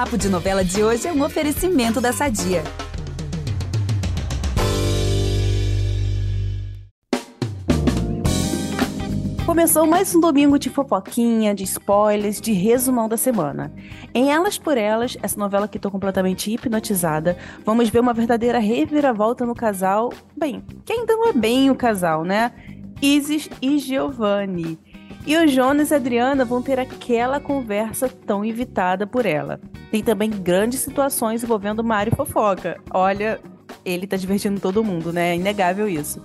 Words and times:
Papo 0.00 0.16
de 0.16 0.30
Novela 0.30 0.64
de 0.64 0.82
hoje 0.82 1.06
é 1.06 1.12
um 1.12 1.22
oferecimento 1.22 2.00
da 2.00 2.10
Sadia. 2.10 2.62
Começou 9.44 9.86
mais 9.86 10.14
um 10.14 10.20
domingo 10.20 10.58
de 10.58 10.70
fofoquinha, 10.70 11.54
de 11.54 11.64
spoilers, 11.64 12.40
de 12.40 12.50
resumão 12.50 13.10
da 13.10 13.18
semana. 13.18 13.70
Em 14.14 14.32
Elas 14.32 14.56
por 14.56 14.78
Elas, 14.78 15.18
essa 15.22 15.38
novela 15.38 15.68
que 15.68 15.76
estou 15.76 15.90
completamente 15.90 16.50
hipnotizada, 16.50 17.36
vamos 17.62 17.90
ver 17.90 18.00
uma 18.00 18.14
verdadeira 18.14 18.58
reviravolta 18.58 19.44
no 19.44 19.54
casal. 19.54 20.14
Bem, 20.34 20.64
que 20.86 20.94
ainda 20.94 21.12
não 21.12 21.28
é 21.28 21.34
bem 21.34 21.70
o 21.70 21.76
casal, 21.76 22.24
né? 22.24 22.52
Isis 23.02 23.50
e 23.60 23.78
Giovanni. 23.78 24.78
E 25.30 25.36
o 25.36 25.46
Jonas 25.46 25.92
e 25.92 25.94
a 25.94 25.96
Adriana 25.96 26.44
vão 26.44 26.60
ter 26.60 26.80
aquela 26.80 27.38
conversa 27.38 28.08
tão 28.08 28.44
evitada 28.44 29.06
por 29.06 29.24
ela. 29.24 29.60
Tem 29.88 30.02
também 30.02 30.28
grandes 30.28 30.80
situações 30.80 31.44
envolvendo 31.44 31.84
Mário 31.84 32.16
Fofoca. 32.16 32.76
Olha, 32.90 33.38
ele 33.84 34.08
tá 34.08 34.16
divertindo 34.16 34.58
todo 34.60 34.82
mundo, 34.82 35.12
né? 35.12 35.30
É 35.30 35.36
inegável 35.36 35.88
isso. 35.88 36.20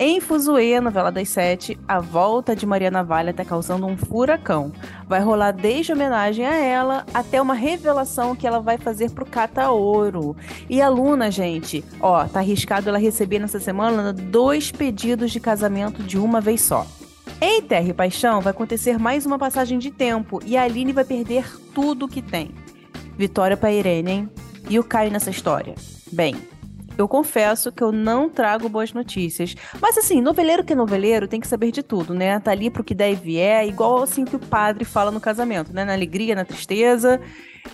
Em 0.00 0.20
Fuzue, 0.20 0.80
novela 0.80 1.12
das 1.12 1.28
sete, 1.28 1.78
a 1.86 2.00
volta 2.00 2.56
de 2.56 2.66
Maria 2.66 2.90
Navalha 2.90 3.30
está 3.30 3.44
causando 3.44 3.86
um 3.86 3.96
furacão. 3.96 4.72
Vai 5.06 5.20
rolar 5.20 5.52
desde 5.52 5.92
homenagem 5.92 6.44
a 6.44 6.56
ela 6.56 7.06
até 7.14 7.40
uma 7.40 7.54
revelação 7.54 8.34
que 8.34 8.48
ela 8.48 8.58
vai 8.58 8.78
fazer 8.78 9.12
pro 9.12 9.24
Cata 9.24 9.70
Ouro. 9.70 10.36
E 10.68 10.82
a 10.82 10.88
Luna, 10.88 11.30
gente, 11.30 11.84
ó, 12.00 12.24
tá 12.24 12.40
arriscado 12.40 12.88
ela 12.88 12.98
receber 12.98 13.38
nessa 13.38 13.60
semana 13.60 14.12
dois 14.12 14.72
pedidos 14.72 15.30
de 15.30 15.38
casamento 15.38 16.02
de 16.02 16.18
uma 16.18 16.40
vez 16.40 16.62
só. 16.62 16.84
Em 17.42 17.62
Terra 17.62 17.88
e 17.88 17.94
Paixão 17.94 18.42
vai 18.42 18.50
acontecer 18.50 18.98
mais 18.98 19.24
uma 19.24 19.38
passagem 19.38 19.78
de 19.78 19.90
tempo 19.90 20.40
e 20.44 20.58
a 20.58 20.62
Aline 20.62 20.92
vai 20.92 21.04
perder 21.04 21.46
tudo 21.74 22.06
que 22.06 22.20
tem. 22.20 22.50
Vitória 23.16 23.56
para 23.56 23.72
Irene, 23.72 24.10
hein? 24.10 24.30
E 24.68 24.78
o 24.78 24.84
Caio 24.84 25.10
nessa 25.10 25.30
história? 25.30 25.74
Bem, 26.12 26.36
eu 26.98 27.08
confesso 27.08 27.72
que 27.72 27.82
eu 27.82 27.90
não 27.90 28.28
trago 28.28 28.68
boas 28.68 28.92
notícias. 28.92 29.54
Mas 29.80 29.96
assim, 29.96 30.20
noveleiro 30.20 30.62
que 30.62 30.74
é 30.74 30.76
noveleiro 30.76 31.26
tem 31.26 31.40
que 31.40 31.48
saber 31.48 31.72
de 31.72 31.82
tudo, 31.82 32.12
né? 32.12 32.38
Tá 32.40 32.50
ali 32.50 32.68
pro 32.68 32.84
que 32.84 32.94
der 32.94 33.12
e 33.12 33.14
vier, 33.14 33.66
igual 33.66 34.02
assim 34.02 34.26
que 34.26 34.36
o 34.36 34.38
padre 34.38 34.84
fala 34.84 35.10
no 35.10 35.18
casamento, 35.18 35.72
né? 35.72 35.82
Na 35.82 35.94
alegria, 35.94 36.34
na 36.34 36.44
tristeza. 36.44 37.18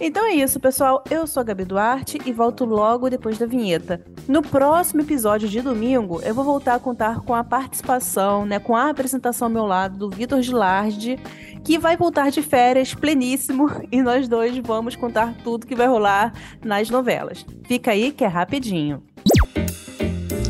Então 0.00 0.26
é 0.26 0.34
isso, 0.34 0.60
pessoal. 0.60 1.02
Eu 1.10 1.26
sou 1.26 1.40
a 1.40 1.44
Gabi 1.44 1.64
Duarte 1.64 2.18
e 2.24 2.32
volto 2.32 2.64
logo 2.64 3.08
depois 3.08 3.38
da 3.38 3.46
vinheta. 3.46 4.04
No 4.28 4.42
próximo 4.42 5.00
episódio 5.00 5.48
de 5.48 5.60
domingo, 5.60 6.20
eu 6.22 6.34
vou 6.34 6.44
voltar 6.44 6.74
a 6.74 6.78
contar 6.78 7.20
com 7.20 7.34
a 7.34 7.44
participação, 7.44 8.44
né, 8.44 8.58
com 8.58 8.76
a 8.76 8.90
apresentação 8.90 9.46
ao 9.46 9.52
meu 9.52 9.64
lado 9.64 9.96
do 9.96 10.10
Vitor 10.10 10.42
Gilardi, 10.42 11.18
que 11.64 11.78
vai 11.78 11.96
voltar 11.96 12.30
de 12.30 12.42
férias 12.42 12.94
pleníssimo 12.94 13.70
e 13.90 14.02
nós 14.02 14.28
dois 14.28 14.56
vamos 14.58 14.96
contar 14.96 15.34
tudo 15.42 15.66
que 15.66 15.74
vai 15.74 15.86
rolar 15.86 16.32
nas 16.64 16.90
novelas. 16.90 17.44
Fica 17.66 17.92
aí 17.92 18.12
que 18.12 18.24
é 18.24 18.28
rapidinho. 18.28 19.02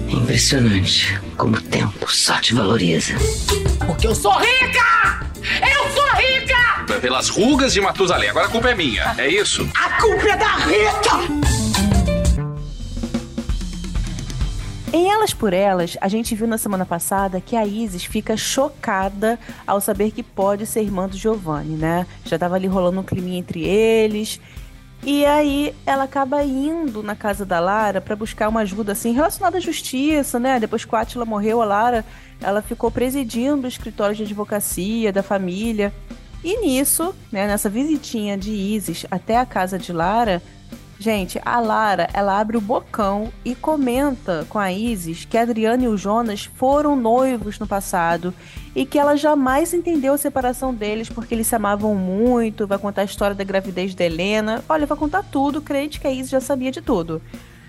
Impressionante 0.09 1.19
como 1.37 1.57
o 1.57 1.63
tempo 1.63 2.11
só 2.11 2.41
te 2.41 2.55
valoriza. 2.55 3.15
Porque 3.87 4.07
eu 4.07 4.15
sou 4.15 4.33
rica! 4.33 5.21
Eu 5.63 5.91
sou 5.91 6.03
rica! 6.03 6.06
Pelas 7.07 7.29
rugas 7.29 7.73
de 7.73 7.81
Matusalém. 7.81 8.31
Agora 8.31 8.47
a 8.47 8.51
culpa 8.51 8.69
é 8.69 8.75
minha, 8.75 9.15
é 9.17 9.29
isso? 9.29 9.63
A 9.77 10.01
culpa 10.01 10.29
é 10.29 10.37
da 10.37 10.57
Rita! 10.57 11.47
Em 14.93 15.09
Elas 15.09 15.33
por 15.33 15.53
Elas, 15.53 15.97
a 16.01 16.09
gente 16.09 16.35
viu 16.35 16.49
na 16.49 16.59
semana 16.59 16.85
passada 16.85 17.41
que 17.41 17.55
a 17.55 17.65
Isis 17.65 18.05
fica 18.05 18.37
chocada 18.37 19.39
ao 19.65 19.81
saber 19.81 20.11
que 20.11 20.21
pode 20.21 20.67
ser 20.67 20.83
irmã 20.83 21.07
do 21.07 21.17
Giovanni, 21.17 21.77
né? 21.77 22.09
Já 22.25 22.37
tava 22.41 22.57
ali 22.57 22.67
rolando 22.67 22.99
um 22.99 23.05
clima 23.05 23.29
entre 23.29 23.63
eles. 23.63 24.41
E 25.05 25.25
aí 25.25 25.73
ela 25.87 26.03
acaba 26.03 26.43
indo 26.43 27.05
na 27.05 27.15
casa 27.15 27.47
da 27.47 27.61
Lara 27.61 28.01
para 28.01 28.17
buscar 28.17 28.49
uma 28.49 28.63
ajuda 28.63 28.91
assim 28.91 29.13
relacionada 29.13 29.59
à 29.59 29.61
justiça, 29.61 30.41
né? 30.41 30.59
Depois 30.59 30.85
que 30.85 30.93
o 30.93 30.99
Atila 30.99 31.25
morreu, 31.25 31.63
a 31.63 31.65
Lara, 31.65 32.05
ela 32.41 32.61
ficou 32.63 32.91
presidindo 32.91 33.67
o 33.67 33.69
escritório 33.69 34.17
de 34.17 34.25
advocacia 34.25 35.13
da 35.13 35.23
família. 35.23 35.95
E 36.47 36.61
nisso, 36.61 37.13
né, 37.33 37.45
nessa 37.49 37.69
visitinha 37.69 38.39
de 38.39 38.53
Isis 38.53 39.05
até 39.11 39.37
a 39.37 39.45
casa 39.45 39.77
de 39.77 39.93
Lara, 39.93 40.41
Gente, 40.99 41.39
a 41.45 41.61
Lara, 41.61 42.09
ela 42.15 42.41
abre 42.41 42.57
o 42.57 42.61
bocão 42.61 43.31
e 43.45 43.55
comenta 43.55 44.47
com 44.49 44.59
a 44.59 44.73
Isis 44.73 45.27
que 45.27 45.37
a 45.37 45.43
Adriana 45.43 45.85
e 45.85 45.89
o 45.89 45.97
Jonas 45.97 46.47
foram 46.47 46.97
noivos 46.97 47.59
no 47.59 47.67
passado 47.67 48.33
e 48.75 48.87
que 48.87 48.99
ela 48.99 49.15
jamais 49.15 49.75
entendeu 49.75 50.15
a 50.15 50.19
separação 50.19 50.73
deles 50.73 51.11
porque 51.11 51.35
eles 51.35 51.49
se 51.49 51.55
amavam 51.55 51.95
muito. 51.95 52.67
Vai 52.67 52.79
contar 52.79 53.03
a 53.03 53.05
história 53.05 53.37
da 53.37 53.45
gravidez 53.45 53.95
da 53.95 54.07
Helena. 54.07 54.65
Olha, 54.67 54.87
vai 54.87 54.97
contar 54.97 55.23
tudo, 55.23 55.61
crente 55.61 56.01
que 56.01 56.07
a 56.07 56.11
Isis 56.11 56.31
já 56.31 56.41
sabia 56.41 56.73
de 56.73 56.81
tudo. 56.81 57.21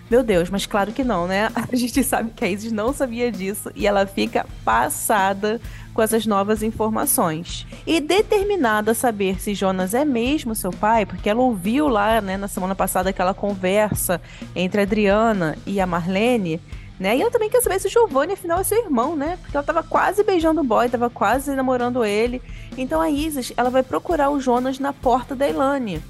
Meu 0.09 0.23
Deus, 0.23 0.49
mas 0.49 0.65
claro 0.65 0.93
que 0.93 1.03
não, 1.03 1.27
né? 1.27 1.51
A 1.71 1.75
gente 1.75 2.01
sabe 2.03 2.31
que 2.31 2.45
a 2.45 2.47
Isis 2.47 2.71
não 2.71 2.93
sabia 2.93 3.29
disso 3.31 3.69
e 3.75 3.85
ela 3.85 4.05
fica 4.05 4.45
passada 4.63 5.59
com 5.93 6.01
essas 6.01 6.25
novas 6.25 6.63
informações. 6.63 7.67
E 7.85 7.99
determinada 7.99 8.91
a 8.91 8.95
saber 8.95 9.41
se 9.41 9.53
Jonas 9.53 9.93
é 9.93 10.05
mesmo 10.05 10.55
seu 10.55 10.71
pai, 10.71 11.05
porque 11.05 11.29
ela 11.29 11.41
ouviu 11.41 11.87
lá, 11.87 12.21
né, 12.21 12.37
na 12.37 12.47
semana 12.47 12.73
passada 12.73 13.09
aquela 13.09 13.33
conversa 13.33 14.21
entre 14.55 14.79
a 14.79 14.83
Adriana 14.83 15.57
e 15.65 15.81
a 15.81 15.85
Marlene, 15.85 16.61
né? 16.99 17.17
E 17.17 17.21
ela 17.21 17.29
também 17.29 17.49
quer 17.49 17.61
saber 17.61 17.79
se 17.79 17.87
o 17.87 17.91
Giovanni 17.91 18.33
afinal 18.33 18.59
é 18.59 18.63
seu 18.63 18.77
irmão, 18.83 19.15
né? 19.15 19.37
Porque 19.41 19.55
ela 19.55 19.65
tava 19.65 19.83
quase 19.83 20.23
beijando 20.23 20.61
o 20.61 20.63
boy, 20.63 20.89
tava 20.89 21.09
quase 21.09 21.51
namorando 21.53 22.05
ele. 22.05 22.41
Então 22.77 23.01
a 23.01 23.09
Isis, 23.09 23.51
ela 23.57 23.69
vai 23.69 23.83
procurar 23.83 24.29
o 24.29 24.39
Jonas 24.39 24.79
na 24.79 24.93
porta 24.93 25.35
da 25.35 25.47
Elane, 25.47 26.01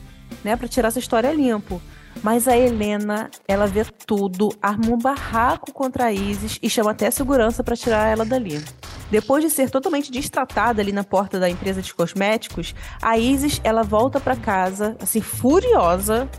né, 0.44 0.56
para 0.56 0.68
tirar 0.68 0.90
essa 0.90 1.00
história 1.00 1.31
limpo. 1.31 1.81
Mas 2.23 2.47
a 2.47 2.57
Helena, 2.57 3.29
ela 3.47 3.67
vê 3.67 3.85
tudo, 4.05 4.50
arma 4.61 4.88
um 4.89 4.97
barraco 4.97 5.72
contra 5.72 6.05
a 6.05 6.11
Isis 6.11 6.59
e 6.61 6.69
chama 6.69 6.91
até 6.91 7.07
a 7.07 7.11
segurança 7.11 7.63
para 7.63 7.75
tirar 7.75 8.09
ela 8.09 8.25
dali. 8.25 8.63
Depois 9.09 9.44
de 9.44 9.50
ser 9.50 9.69
totalmente 9.69 10.11
destratada 10.11 10.81
ali 10.81 10.91
na 10.91 11.03
porta 11.03 11.39
da 11.39 11.50
empresa 11.50 11.81
de 11.81 11.94
cosméticos, 11.94 12.75
a 13.01 13.17
Isis 13.17 13.61
ela 13.63 13.83
volta 13.83 14.19
para 14.19 14.35
casa, 14.35 14.97
assim, 15.01 15.22
furiosa, 15.22 16.29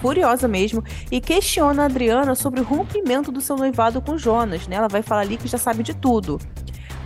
furiosa 0.00 0.46
mesmo, 0.46 0.84
e 1.10 1.20
questiona 1.20 1.82
a 1.82 1.86
Adriana 1.86 2.34
sobre 2.34 2.60
o 2.60 2.64
rompimento 2.64 3.32
do 3.32 3.40
seu 3.40 3.56
noivado 3.56 4.00
com 4.00 4.18
Jonas, 4.18 4.68
né? 4.68 4.76
Ela 4.76 4.88
vai 4.88 5.02
falar 5.02 5.22
ali 5.22 5.36
que 5.36 5.48
já 5.48 5.58
sabe 5.58 5.82
de 5.82 5.94
tudo. 5.94 6.38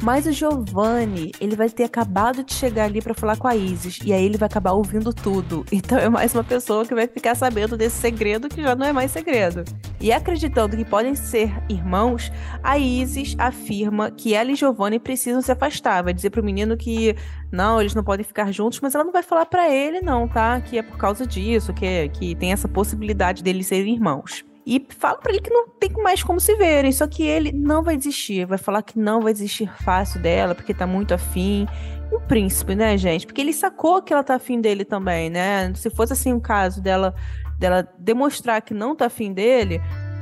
Mas 0.00 0.26
o 0.26 0.32
Giovanni, 0.32 1.32
ele 1.40 1.56
vai 1.56 1.68
ter 1.68 1.82
acabado 1.82 2.44
de 2.44 2.54
chegar 2.54 2.84
ali 2.84 3.02
para 3.02 3.14
falar 3.14 3.36
com 3.36 3.48
a 3.48 3.56
Isis. 3.56 3.98
E 4.04 4.12
aí 4.12 4.24
ele 4.24 4.38
vai 4.38 4.46
acabar 4.46 4.72
ouvindo 4.72 5.12
tudo. 5.12 5.64
Então 5.78 5.98
é 5.98 6.08
mais 6.08 6.34
uma 6.34 6.44
pessoa 6.44 6.84
que 6.84 6.94
vai 6.94 7.06
ficar 7.06 7.34
sabendo 7.34 7.76
desse 7.76 7.96
segredo 7.96 8.48
que 8.48 8.60
já 8.60 8.74
não 8.74 8.84
é 8.84 8.92
mais 8.92 9.10
segredo. 9.10 9.64
E 10.00 10.12
acreditando 10.12 10.76
que 10.76 10.84
podem 10.84 11.14
ser 11.14 11.50
irmãos, 11.68 12.30
a 12.62 12.76
Isis 12.78 13.34
afirma 13.38 14.10
que 14.10 14.34
ela 14.34 14.50
e 14.50 14.54
Giovanni 14.54 14.98
precisam 14.98 15.40
se 15.40 15.50
afastar. 15.50 16.02
Vai 16.02 16.12
dizer 16.12 16.30
pro 16.30 16.44
menino 16.44 16.76
que 16.76 17.16
não, 17.50 17.80
eles 17.80 17.94
não 17.94 18.04
podem 18.04 18.24
ficar 18.24 18.52
juntos, 18.52 18.80
mas 18.80 18.94
ela 18.94 19.04
não 19.04 19.12
vai 19.12 19.22
falar 19.22 19.46
para 19.46 19.70
ele, 19.72 20.00
não, 20.00 20.28
tá? 20.28 20.60
Que 20.60 20.78
é 20.78 20.82
por 20.82 20.98
causa 20.98 21.26
disso, 21.26 21.72
que, 21.72 22.08
que 22.10 22.34
tem 22.34 22.52
essa 22.52 22.68
possibilidade 22.68 23.42
deles 23.42 23.66
serem 23.66 23.94
irmãos 23.94 24.47
e 24.70 24.86
fala 24.98 25.16
para 25.16 25.32
ele 25.32 25.40
que 25.40 25.48
não 25.48 25.66
tem 25.66 25.90
mais 26.02 26.22
como 26.22 26.38
se 26.38 26.54
verem, 26.54 26.92
só 26.92 27.06
que 27.06 27.22
ele 27.22 27.50
não 27.52 27.82
vai 27.82 27.96
desistir, 27.96 28.44
vai 28.44 28.58
falar 28.58 28.82
que 28.82 28.98
não 28.98 29.22
vai 29.22 29.32
desistir 29.32 29.66
fácil 29.82 30.20
dela, 30.20 30.54
porque 30.54 30.74
tá 30.74 30.86
muito 30.86 31.14
afim. 31.14 31.66
O 32.12 32.20
príncipe, 32.20 32.74
né, 32.74 32.94
gente? 32.98 33.24
Porque 33.24 33.40
ele 33.40 33.54
sacou 33.54 34.02
que 34.02 34.12
ela 34.12 34.22
tá 34.22 34.34
afim 34.34 34.60
dele 34.60 34.84
também, 34.84 35.30
né? 35.30 35.72
Se 35.74 35.88
fosse 35.88 36.12
assim 36.12 36.34
um 36.34 36.40
caso 36.40 36.82
dela, 36.82 37.14
dela 37.58 37.88
demonstrar 37.98 38.60
que 38.60 38.74
não 38.74 38.94
tá 38.94 39.06
afim 39.06 39.32
dele, 39.32 39.80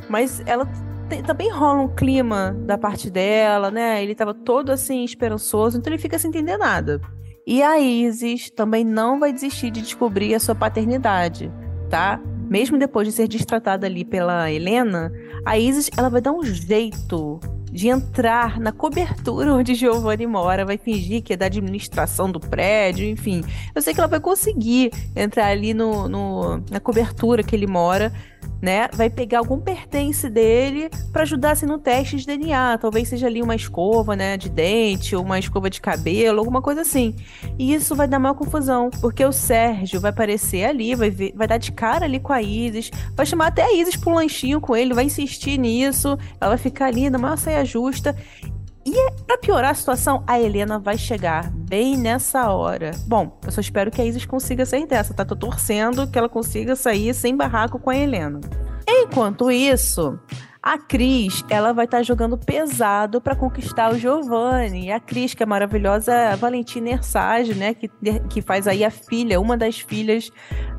mas 0.09 0.41
ela 0.47 0.65
tem, 1.09 1.25
também 1.25 1.51
rola 1.51 1.81
um 1.81 1.93
clima 1.93 2.57
da 2.61 2.79
parte 2.79 3.11
dela, 3.11 3.69
né? 3.69 4.01
Ele 4.01 4.15
tava 4.15 4.33
todo 4.33 4.71
assim 4.71 5.03
esperançoso, 5.03 5.77
então 5.77 5.93
ele 5.93 6.01
fica 6.01 6.21
sem 6.21 6.29
entender 6.29 6.57
nada. 6.57 7.01
E 7.45 7.65
a 7.65 7.81
Isis 7.81 8.49
também 8.49 8.85
não 8.85 9.19
vai 9.19 9.33
desistir 9.33 9.73
de 9.73 9.83
descobrir 9.83 10.37
a 10.37 10.41
sua 10.41 10.55
paternidade, 10.55 11.53
tá? 11.91 12.21
Mesmo 12.49 12.79
depois 12.79 13.07
de 13.07 13.13
ser 13.13 13.29
destratada 13.29 13.87
ali 13.87 14.05
pela 14.05 14.51
Helena, 14.51 15.13
a 15.45 15.59
Isis 15.59 15.91
ela 15.97 16.09
vai 16.09 16.21
dar 16.21 16.33
um 16.33 16.43
jeito 16.43 17.41
de 17.71 17.89
entrar 17.89 18.59
na 18.59 18.73
cobertura 18.73 19.53
onde 19.53 19.75
Giovanni 19.75 20.27
mora, 20.27 20.65
vai 20.65 20.79
fingir 20.79 21.23
que 21.23 21.35
é 21.35 21.37
da 21.37 21.47
administração 21.47 22.31
do 22.31 22.41
prédio, 22.41 23.07
enfim. 23.07 23.45
Eu 23.75 23.83
sei 23.83 23.93
que 23.93 24.01
ela 24.01 24.09
vai 24.09 24.19
conseguir 24.19 24.91
entrar 25.15 25.49
ali 25.49 25.75
no, 25.75 26.09
no 26.09 26.63
na 26.71 26.81
cobertura 26.81 27.43
que 27.43 27.55
ele 27.55 27.67
mora 27.67 28.11
né, 28.61 28.89
vai 28.93 29.11
pegar 29.11 29.39
algum 29.39 29.61
pertence 29.61 30.29
dele 30.29 30.91
para 31.13 31.23
ajudar 31.23 31.53
assim 31.53 31.67
no 31.67 31.79
teste 31.79 32.17
de 32.17 32.27
DNA, 32.27 32.79
talvez 32.79 33.09
seja 33.09 33.27
ali 33.27 33.43
uma 33.43 33.55
escova, 33.55 34.17
né, 34.17 34.37
de 34.37 34.49
dente 34.49 35.15
ou 35.15 35.23
uma 35.23 35.39
escova 35.39 35.69
de 35.69 35.81
cabelo, 35.81 36.39
alguma 36.39 36.63
coisa 36.63 36.81
assim. 36.81 37.15
E 37.59 37.75
isso 37.75 37.95
vai 37.95 38.09
dar 38.09 38.19
maior 38.19 38.35
confusão, 38.35 38.91
porque 39.01 39.25
o 39.25 39.33
Sérgio 39.33 40.01
vai 40.01 40.11
aparecer 40.11 40.65
ali, 40.65 40.95
vai 40.95 41.11
ver, 41.11 41.33
vai 41.35 41.47
dar 41.47 41.59
de 41.59 41.73
cara 41.73 42.05
ali 42.05 42.19
com 42.19 42.33
a 42.33 42.43
Isis, 42.43 42.91
vai 43.15 43.27
chamar 43.27 43.49
até 43.49 43.65
a 43.65 43.73
Isis 43.73 43.97
pro 43.97 44.15
lanchinho 44.15 44.61
com 44.61 44.77
ele, 44.77 44.95
vai 44.95 45.05
insistir 45.05 45.59
nisso, 45.59 46.19
ela 46.41 46.51
vai 46.51 46.59
ficar 46.59 46.87
ali 46.87 47.11
na 47.11 47.19
maior 47.19 47.37
saia 47.37 47.65
justa 47.65 48.17
E 48.87 49.11
pra 49.27 49.37
piorar 49.37 49.73
a 49.73 49.75
situação, 49.75 50.23
a 50.29 50.39
Helena 50.39 50.79
vai 50.79 50.97
chegar 50.97 51.51
bem 51.51 51.97
nessa 51.97 52.53
hora. 52.53 52.93
Bom, 53.09 53.37
eu 53.45 53.51
só 53.51 53.61
espero 53.61 53.91
que 53.91 54.01
a 54.01 54.05
Isis 54.05 54.25
consiga 54.25 54.65
sair 54.65 54.87
dessa, 54.87 55.13
tá? 55.13 55.25
Tô 55.25 55.35
torcendo 55.35 56.07
que 56.07 56.17
ela 56.17 56.29
consiga 56.29 56.77
sair 56.77 57.13
sem 57.13 57.37
barraco 57.37 57.81
com 57.81 57.91
a 57.91 57.97
Helena. 57.97 58.41
Enquanto 58.89 59.51
isso, 59.51 60.17
a 60.63 60.79
Cris, 60.79 61.45
ela 61.49 61.73
vai 61.73 61.85
estar 61.85 61.99
tá 61.99 62.03
jogando 62.05 62.39
pesado 62.39 63.21
para 63.21 63.35
conquistar 63.35 63.93
o 63.93 63.99
Giovanni. 63.99 64.93
A 64.93 65.01
Cris, 65.01 65.35
que 65.35 65.43
é 65.43 65.47
maravilhosa, 65.47 66.13
é 66.13 66.33
a 66.33 66.37
Valentina 66.37 66.91
Ersage, 66.91 67.55
né? 67.55 67.75
Que, 67.75 67.89
que 68.29 68.41
faz 68.41 68.69
aí 68.69 68.85
a 68.85 68.91
filha, 68.91 69.41
uma 69.41 69.57
das 69.57 69.81
filhas 69.81 70.31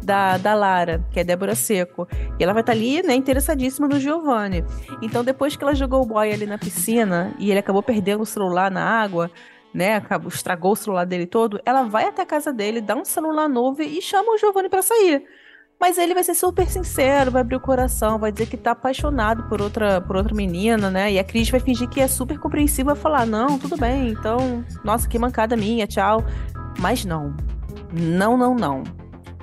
da, 0.08 0.38
da 0.38 0.56
Lara, 0.56 1.06
que 1.12 1.20
é 1.20 1.24
Débora 1.24 1.54
Seco. 1.54 2.08
E 2.40 2.44
ela 2.44 2.54
vai 2.54 2.62
estar 2.62 2.72
tá 2.72 2.78
ali, 2.78 3.04
né, 3.04 3.14
interessadíssima 3.14 3.90
no 3.90 4.00
Giovanni. 4.00 4.64
Então, 5.02 5.22
depois 5.22 5.58
que 5.58 5.64
ela 5.64 5.76
jogou 5.76 6.02
o 6.02 6.06
boy 6.06 6.32
ali 6.32 6.46
na 6.46 6.58
piscina 6.58 7.36
e 7.38 7.52
ele 7.52 7.60
acabou 7.60 7.84
perdendo 7.84 8.22
o 8.22 8.26
celular 8.26 8.72
na 8.72 8.84
água, 8.84 9.30
né, 9.74 9.96
acabou, 9.96 10.30
estragou 10.30 10.72
o 10.72 10.76
celular 10.76 11.06
dele 11.06 11.28
todo, 11.28 11.60
ela 11.66 11.84
vai 11.84 12.06
até 12.06 12.22
a 12.22 12.26
casa 12.26 12.54
dele, 12.54 12.80
dá 12.80 12.96
um 12.96 13.04
celular 13.04 13.50
novo 13.50 13.82
e 13.82 14.02
chama 14.02 14.34
o 14.34 14.38
Giovanni 14.38 14.70
para 14.70 14.82
sair. 14.82 15.26
Mas 15.80 15.98
ele 15.98 16.14
vai 16.14 16.24
ser 16.24 16.34
super 16.34 16.68
sincero, 16.68 17.30
vai 17.30 17.42
abrir 17.42 17.58
o 17.58 17.60
coração, 17.60 18.18
vai 18.18 18.32
dizer 18.32 18.48
que 18.48 18.58
tá 18.58 18.72
apaixonado 18.72 19.44
por 19.44 19.62
outra, 19.62 20.02
por 20.02 20.16
outra 20.16 20.34
menina, 20.34 20.90
né? 20.90 21.12
E 21.12 21.20
a 21.20 21.24
Cris 21.24 21.52
vai 21.52 21.60
fingir 21.60 21.88
que 21.88 22.02
é 22.02 22.08
super 22.08 22.40
compreensiva, 22.40 22.96
vai 22.96 23.04
falar: 23.04 23.28
não, 23.28 23.60
tudo 23.60 23.78
bem, 23.78 24.10
então, 24.10 24.66
nossa, 24.84 25.08
que 25.08 25.20
mancada 25.20 25.56
minha, 25.56 25.86
tchau. 25.86 26.24
Mas 26.80 27.06
não. 27.06 27.36
Não, 27.94 28.36
não, 28.36 28.56
não. 28.56 28.84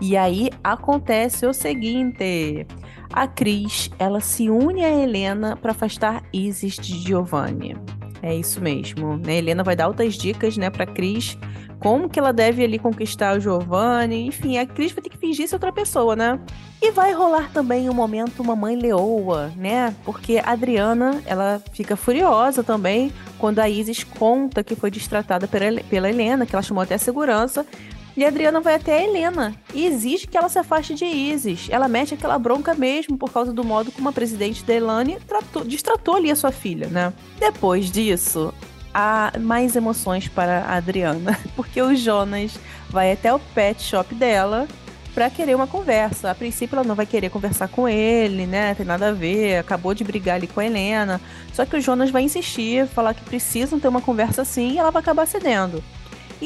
E 0.00 0.16
aí 0.16 0.50
acontece 0.62 1.46
o 1.46 1.52
seguinte: 1.52 2.66
a 3.12 3.26
Cris, 3.26 3.90
ela 3.98 4.20
se 4.20 4.50
une 4.50 4.84
a 4.84 4.90
Helena 4.90 5.56
para 5.56 5.72
afastar 5.72 6.22
Isis 6.32 6.74
de 6.74 6.98
Giovanni. 6.98 7.76
É 8.22 8.34
isso 8.34 8.60
mesmo. 8.60 9.18
Né? 9.18 9.36
Helena 9.36 9.62
vai 9.62 9.76
dar 9.76 9.88
outras 9.88 10.14
dicas, 10.14 10.56
né, 10.56 10.70
para 10.70 10.86
Cris 10.86 11.36
como 11.84 12.08
que 12.08 12.18
ela 12.18 12.32
deve 12.32 12.64
ali 12.64 12.78
conquistar 12.78 13.36
o 13.36 13.40
Giovanni. 13.40 14.26
Enfim, 14.26 14.56
a 14.56 14.64
Cris 14.64 14.90
vai 14.92 15.02
ter 15.02 15.10
que 15.10 15.18
fingir 15.18 15.46
ser 15.46 15.56
outra 15.56 15.70
pessoa, 15.70 16.16
né? 16.16 16.40
E 16.80 16.90
vai 16.90 17.12
rolar 17.12 17.50
também 17.52 17.90
o 17.90 17.92
um 17.92 17.94
momento 17.94 18.42
Mamãe 18.42 18.74
Leoa, 18.74 19.52
né? 19.54 19.94
Porque 20.02 20.38
a 20.38 20.52
Adriana, 20.52 21.22
ela 21.26 21.60
fica 21.74 21.94
furiosa 21.94 22.64
também 22.64 23.12
quando 23.38 23.58
a 23.58 23.68
Isis 23.68 24.02
conta 24.02 24.64
que 24.64 24.74
foi 24.74 24.90
distratada 24.90 25.46
pela 25.46 26.08
Helena, 26.08 26.46
que 26.46 26.54
ela 26.54 26.62
chamou 26.62 26.82
até 26.82 26.94
a 26.94 26.98
segurança. 26.98 27.66
E 28.16 28.24
a 28.24 28.28
Adriana 28.28 28.60
vai 28.60 28.74
até 28.76 28.96
a 28.96 29.02
Helena 29.02 29.54
e 29.72 29.86
exige 29.86 30.26
que 30.28 30.36
ela 30.36 30.48
se 30.48 30.58
afaste 30.58 30.94
de 30.94 31.04
Isis. 31.04 31.68
Ela 31.68 31.88
mete 31.88 32.14
aquela 32.14 32.38
bronca 32.38 32.72
mesmo 32.74 33.18
por 33.18 33.32
causa 33.32 33.52
do 33.52 33.64
modo 33.64 33.90
como 33.90 34.08
a 34.08 34.12
presidente 34.12 34.64
da 34.64 34.72
Elane 34.72 35.18
tratou, 35.26 35.64
distratou 35.64 36.14
ali 36.14 36.30
a 36.30 36.36
sua 36.36 36.52
filha, 36.52 36.86
né? 36.86 37.12
Depois 37.40 37.90
disso, 37.90 38.54
há 38.92 39.32
mais 39.40 39.74
emoções 39.74 40.28
para 40.28 40.60
a 40.60 40.76
Adriana, 40.76 41.38
porque 41.56 41.82
o 41.82 41.96
Jonas 41.96 42.56
vai 42.88 43.10
até 43.10 43.34
o 43.34 43.40
pet 43.40 43.82
shop 43.82 44.14
dela 44.14 44.68
para 45.12 45.28
querer 45.28 45.56
uma 45.56 45.66
conversa. 45.66 46.30
A 46.30 46.34
princípio 46.36 46.76
ela 46.76 46.86
não 46.86 46.94
vai 46.94 47.06
querer 47.06 47.30
conversar 47.30 47.66
com 47.66 47.88
ele, 47.88 48.46
né? 48.46 48.74
Tem 48.74 48.86
nada 48.86 49.08
a 49.08 49.12
ver, 49.12 49.58
acabou 49.58 49.92
de 49.92 50.04
brigar 50.04 50.36
ali 50.36 50.46
com 50.46 50.60
a 50.60 50.66
Helena. 50.66 51.20
Só 51.52 51.66
que 51.66 51.76
o 51.76 51.80
Jonas 51.80 52.10
vai 52.10 52.22
insistir, 52.22 52.86
falar 52.86 53.14
que 53.14 53.24
precisam 53.24 53.80
ter 53.80 53.88
uma 53.88 54.00
conversa 54.00 54.42
assim 54.42 54.72
e 54.72 54.78
ela 54.78 54.90
vai 54.90 55.02
acabar 55.02 55.26
cedendo. 55.26 55.82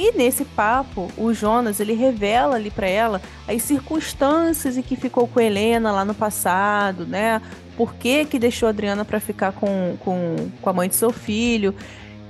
E 0.01 0.13
nesse 0.13 0.45
papo, 0.45 1.11
o 1.19 1.35
Jonas 1.35 1.81
ele 1.81 1.93
revela 1.93 2.55
ali 2.55 2.71
para 2.71 2.87
ela 2.87 3.21
as 3.49 3.63
circunstâncias 3.63 4.77
em 4.77 4.83
que 4.83 4.95
ficou 4.95 5.27
com 5.27 5.41
Helena 5.41 5.91
lá 5.91 6.05
no 6.05 6.15
passado, 6.15 7.05
né? 7.05 7.43
Por 7.77 7.93
que, 7.97 8.25
que 8.25 8.39
deixou 8.39 8.69
Adriana 8.69 9.05
para 9.05 9.19
ficar 9.19 9.51
com, 9.51 9.97
com, 9.99 10.37
com 10.63 10.71
a 10.71 10.73
mãe 10.73 10.89
de 10.89 10.95
seu 10.95 11.11
filho. 11.11 11.75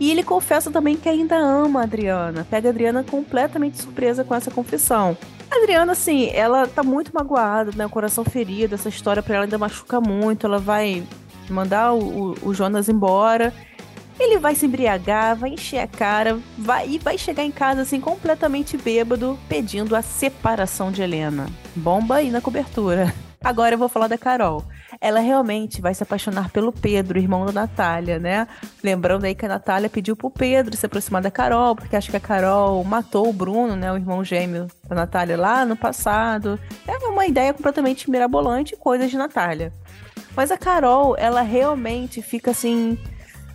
E 0.00 0.10
ele 0.10 0.22
confessa 0.22 0.70
também 0.70 0.96
que 0.96 1.10
ainda 1.10 1.36
ama 1.36 1.80
a 1.80 1.82
Adriana. 1.82 2.46
Pega 2.48 2.70
a 2.70 2.72
Adriana 2.72 3.04
completamente 3.04 3.76
surpresa 3.76 4.24
com 4.24 4.34
essa 4.34 4.50
confissão. 4.50 5.14
A 5.50 5.56
Adriana, 5.56 5.92
assim, 5.92 6.30
ela 6.32 6.66
tá 6.66 6.82
muito 6.82 7.10
magoada, 7.12 7.70
né? 7.76 7.84
O 7.84 7.90
coração 7.90 8.24
ferido, 8.24 8.76
essa 8.76 8.88
história 8.88 9.22
pra 9.22 9.34
ela 9.34 9.44
ainda 9.44 9.58
machuca 9.58 10.00
muito. 10.00 10.46
Ela 10.46 10.58
vai 10.58 11.02
mandar 11.50 11.92
o, 11.92 12.34
o 12.40 12.54
Jonas 12.54 12.88
embora. 12.88 13.52
Ele 14.18 14.38
vai 14.38 14.54
se 14.54 14.66
embriagar, 14.66 15.36
vai 15.36 15.50
encher 15.50 15.78
a 15.78 15.86
cara, 15.86 16.38
vai 16.56 16.88
e 16.88 16.98
vai 16.98 17.16
chegar 17.16 17.44
em 17.44 17.50
casa 17.50 17.82
assim 17.82 18.00
completamente 18.00 18.76
bêbado, 18.76 19.38
pedindo 19.48 19.94
a 19.94 20.02
separação 20.02 20.90
de 20.90 21.02
Helena. 21.02 21.46
Bomba 21.74 22.16
aí 22.16 22.30
na 22.30 22.40
cobertura. 22.40 23.14
Agora 23.42 23.74
eu 23.74 23.78
vou 23.78 23.88
falar 23.88 24.08
da 24.08 24.18
Carol 24.18 24.64
ela 25.00 25.20
realmente 25.20 25.80
vai 25.80 25.94
se 25.94 26.02
apaixonar 26.02 26.50
pelo 26.50 26.72
Pedro, 26.72 27.18
irmão 27.18 27.46
da 27.46 27.52
Natália, 27.52 28.18
né? 28.18 28.48
Lembrando 28.82 29.24
aí 29.24 29.34
que 29.34 29.44
a 29.44 29.48
Natália 29.48 29.88
pediu 29.88 30.16
pro 30.16 30.30
Pedro 30.30 30.76
se 30.76 30.86
aproximar 30.86 31.22
da 31.22 31.30
Carol, 31.30 31.76
porque 31.76 31.94
acha 31.94 32.10
que 32.10 32.16
a 32.16 32.20
Carol 32.20 32.82
matou 32.84 33.28
o 33.28 33.32
Bruno, 33.32 33.76
né? 33.76 33.92
O 33.92 33.96
irmão 33.96 34.24
gêmeo 34.24 34.66
da 34.88 34.96
Natália 34.96 35.36
lá 35.36 35.64
no 35.64 35.76
passado. 35.76 36.58
É 36.86 36.96
uma 37.06 37.26
ideia 37.26 37.52
completamente 37.52 38.10
mirabolante, 38.10 38.76
coisas 38.76 39.10
de 39.10 39.16
Natália. 39.16 39.72
Mas 40.34 40.50
a 40.50 40.58
Carol, 40.58 41.16
ela 41.18 41.42
realmente 41.42 42.22
fica 42.22 42.50
assim 42.50 42.98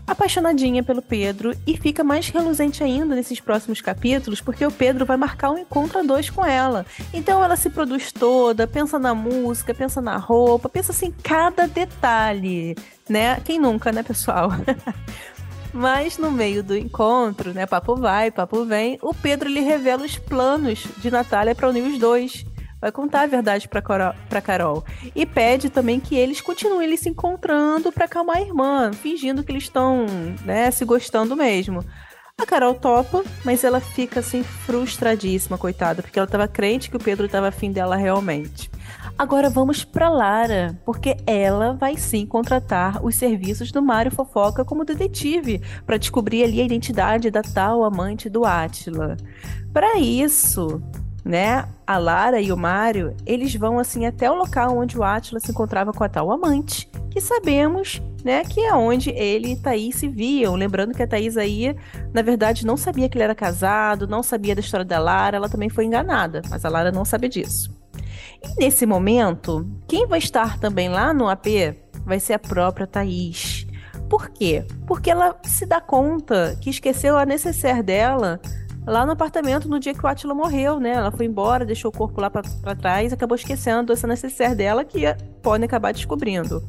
apaixonadinha 0.05 0.83
pelo 0.83 1.01
Pedro 1.01 1.55
e 1.65 1.77
fica 1.77 2.03
mais 2.03 2.29
reluzente 2.29 2.83
ainda 2.83 3.15
nesses 3.15 3.39
próximos 3.39 3.81
capítulos, 3.81 4.41
porque 4.41 4.65
o 4.65 4.71
Pedro 4.71 5.05
vai 5.05 5.17
marcar 5.17 5.51
um 5.51 5.57
encontro 5.57 5.99
a 5.99 6.03
dois 6.03 6.29
com 6.29 6.45
ela. 6.45 6.85
Então 7.13 7.43
ela 7.43 7.55
se 7.55 7.69
produz 7.69 8.11
toda, 8.11 8.67
pensa 8.67 8.99
na 8.99 9.13
música, 9.13 9.73
pensa 9.73 10.01
na 10.01 10.17
roupa, 10.17 10.69
pensa 10.69 10.91
assim 10.91 11.13
cada 11.23 11.67
detalhe, 11.67 12.75
né? 13.07 13.39
Quem 13.41 13.59
nunca, 13.59 13.91
né, 13.91 14.03
pessoal? 14.03 14.51
Mas 15.73 16.19
no 16.19 16.29
meio 16.29 16.61
do 16.61 16.77
encontro, 16.77 17.51
né, 17.51 17.65
papo 17.65 17.95
vai, 17.95 18.29
papo 18.29 18.63
vem, 18.63 18.99
o 19.01 19.11
Pedro 19.11 19.49
lhe 19.49 19.61
revela 19.61 20.05
os 20.05 20.19
planos 20.19 20.85
de 20.99 21.09
Natália 21.09 21.55
para 21.55 21.67
unir 21.67 21.81
os 21.81 21.97
dois 21.97 22.45
vai 22.83 22.91
contar 22.91 23.21
a 23.21 23.27
verdade 23.27 23.69
pra, 23.69 23.81
Carol, 23.81 24.13
Carol. 24.43 24.83
E 25.15 25.25
pede 25.25 25.69
também 25.69 26.01
que 26.01 26.15
eles 26.15 26.41
continuem 26.41 26.97
se 26.97 27.07
encontrando 27.07 27.93
para 27.93 28.03
acalmar 28.03 28.37
a 28.37 28.41
irmã, 28.41 28.91
fingindo 28.91 29.41
que 29.41 29.53
eles 29.53 29.63
estão, 29.63 30.05
né, 30.43 30.69
se 30.69 30.83
gostando 30.83 31.33
mesmo. 31.33 31.81
A 32.37 32.45
Carol 32.45 32.75
topa, 32.75 33.23
mas 33.45 33.63
ela 33.63 33.79
fica 33.79 34.19
assim 34.19 34.43
frustradíssima, 34.43 35.57
coitada, 35.57 36.01
porque 36.01 36.19
ela 36.19 36.27
tava 36.27 36.45
crente 36.45 36.89
que 36.89 36.97
o 36.97 36.99
Pedro 36.99 37.29
tava 37.29 37.47
afim 37.47 37.71
dela 37.71 37.95
realmente. 37.95 38.69
Agora 39.17 39.49
vamos 39.49 39.85
para 39.85 40.09
Lara, 40.09 40.77
porque 40.83 41.15
ela 41.25 41.71
vai 41.73 41.95
sim 41.95 42.25
contratar 42.25 43.01
os 43.05 43.15
serviços 43.15 43.71
do 43.71 43.81
Mário 43.81 44.11
Fofoca 44.11 44.65
como 44.65 44.83
detetive 44.83 45.61
para 45.85 45.97
descobrir 45.97 46.43
ali 46.43 46.59
a 46.59 46.65
identidade 46.65 47.31
da 47.31 47.43
tal 47.43 47.85
amante 47.85 48.29
do 48.29 48.43
Átila. 48.43 49.15
Para 49.71 49.97
isso, 49.97 50.81
né? 51.23 51.65
A 51.85 51.97
Lara 51.97 52.41
e 52.41 52.51
o 52.51 52.57
Mário, 52.57 53.15
eles 53.25 53.55
vão 53.55 53.79
assim 53.79 54.05
até 54.05 54.29
o 54.29 54.35
local 54.35 54.77
onde 54.77 54.97
o 54.97 55.03
Átila 55.03 55.39
se 55.39 55.51
encontrava 55.51 55.93
com 55.93 56.03
a 56.03 56.09
tal 56.09 56.31
amante, 56.31 56.89
que 57.09 57.21
sabemos, 57.21 58.01
né, 58.23 58.43
que 58.43 58.59
é 58.61 58.73
onde 58.73 59.09
ele 59.11 59.51
e 59.51 59.55
Thaís 59.55 59.95
se 59.95 60.07
viam. 60.07 60.55
Lembrando 60.55 60.93
que 60.93 61.03
a 61.03 61.07
Thaís 61.07 61.37
aí, 61.37 61.75
na 62.13 62.21
verdade, 62.21 62.65
não 62.65 62.75
sabia 62.75 63.07
que 63.07 63.17
ele 63.17 63.23
era 63.23 63.35
casado, 63.35 64.07
não 64.07 64.23
sabia 64.23 64.55
da 64.55 64.61
história 64.61 64.85
da 64.85 64.99
Lara, 64.99 65.37
ela 65.37 65.49
também 65.49 65.69
foi 65.69 65.85
enganada, 65.85 66.41
mas 66.49 66.65
a 66.65 66.69
Lara 66.69 66.91
não 66.91 67.05
sabe 67.05 67.29
disso. 67.29 67.71
E 68.43 68.59
nesse 68.59 68.85
momento, 68.85 69.69
quem 69.87 70.07
vai 70.07 70.19
estar 70.19 70.57
também 70.59 70.89
lá 70.89 71.13
no 71.13 71.29
AP 71.29 71.45
vai 72.05 72.19
ser 72.19 72.33
a 72.33 72.39
própria 72.39 72.87
Thaís. 72.87 73.65
Por 74.09 74.29
quê? 74.29 74.65
Porque 74.85 75.09
ela 75.09 75.35
se 75.43 75.65
dá 75.65 75.79
conta 75.79 76.57
que 76.61 76.69
esqueceu 76.69 77.17
a 77.17 77.25
necessaire 77.25 77.81
dela 77.81 78.39
lá 78.85 79.05
no 79.05 79.11
apartamento 79.13 79.69
no 79.69 79.79
dia 79.79 79.93
que 79.93 80.05
o 80.05 80.07
Atila 80.07 80.33
morreu, 80.33 80.79
né? 80.79 80.91
Ela 80.91 81.11
foi 81.11 81.25
embora, 81.25 81.65
deixou 81.65 81.89
o 81.89 81.97
corpo 81.97 82.19
lá 82.19 82.29
para 82.29 82.75
trás 82.75 83.13
acabou 83.13 83.35
esquecendo 83.35 83.93
essa 83.93 84.07
necessaire 84.07 84.55
dela 84.55 84.83
que 84.83 85.01
podem 85.41 85.65
acabar 85.65 85.93
descobrindo. 85.93 86.65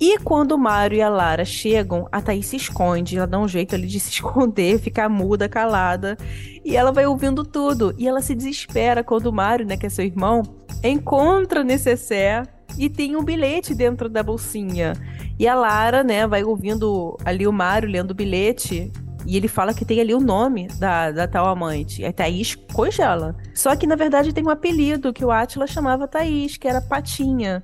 E 0.00 0.16
quando 0.18 0.52
o 0.52 0.58
Mário 0.58 0.96
e 0.96 1.02
a 1.02 1.08
Lara 1.08 1.44
chegam, 1.44 2.06
a 2.12 2.22
Thaís 2.22 2.46
se 2.46 2.56
esconde, 2.56 3.16
ela 3.16 3.26
dá 3.26 3.38
um 3.38 3.48
jeito 3.48 3.74
ali 3.74 3.86
de 3.86 3.98
se 4.00 4.10
esconder, 4.10 4.78
ficar 4.78 5.08
muda, 5.08 5.48
calada, 5.48 6.16
e 6.64 6.76
ela 6.76 6.92
vai 6.92 7.06
ouvindo 7.06 7.44
tudo. 7.44 7.92
E 7.98 8.06
ela 8.06 8.20
se 8.20 8.34
desespera 8.34 9.02
quando 9.02 9.26
o 9.26 9.32
Mário, 9.32 9.66
né, 9.66 9.76
que 9.76 9.86
é 9.86 9.88
seu 9.88 10.04
irmão, 10.04 10.42
encontra 10.84 11.64
necessaire 11.64 12.46
e 12.76 12.88
tem 12.88 13.16
um 13.16 13.24
bilhete 13.24 13.74
dentro 13.74 14.08
da 14.08 14.22
bolsinha. 14.22 14.92
E 15.36 15.48
a 15.48 15.54
Lara, 15.54 16.04
né, 16.04 16.26
vai 16.28 16.44
ouvindo 16.44 17.16
ali 17.24 17.46
o 17.46 17.52
Mário 17.52 17.88
lendo 17.88 18.12
o 18.12 18.14
bilhete 18.14 18.92
e 19.28 19.36
ele 19.36 19.46
fala 19.46 19.74
que 19.74 19.84
tem 19.84 20.00
ali 20.00 20.14
o 20.14 20.20
nome 20.20 20.68
da, 20.78 21.10
da 21.10 21.28
tal 21.28 21.46
amante. 21.46 22.02
A 22.02 22.10
Thaís 22.10 22.54
congela. 22.54 23.36
Só 23.54 23.76
que, 23.76 23.86
na 23.86 23.94
verdade, 23.94 24.32
tem 24.32 24.42
um 24.42 24.48
apelido 24.48 25.12
que 25.12 25.22
o 25.22 25.30
Atila 25.30 25.66
chamava 25.66 26.08
Thaís, 26.08 26.56
que 26.56 26.66
era 26.66 26.80
Patinha. 26.80 27.62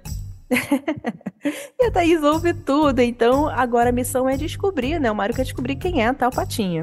e 1.80 1.86
a 1.86 1.90
Thaís 1.90 2.22
ouve 2.22 2.52
tudo. 2.52 3.00
Então, 3.00 3.48
agora 3.48 3.88
a 3.88 3.92
missão 3.92 4.28
é 4.28 4.36
descobrir, 4.36 5.00
né? 5.00 5.10
O 5.10 5.14
Mário 5.14 5.34
quer 5.34 5.44
descobrir 5.44 5.76
quem 5.76 6.02
é 6.02 6.08
a 6.08 6.12
tal 6.12 6.30
Patinha. 6.30 6.82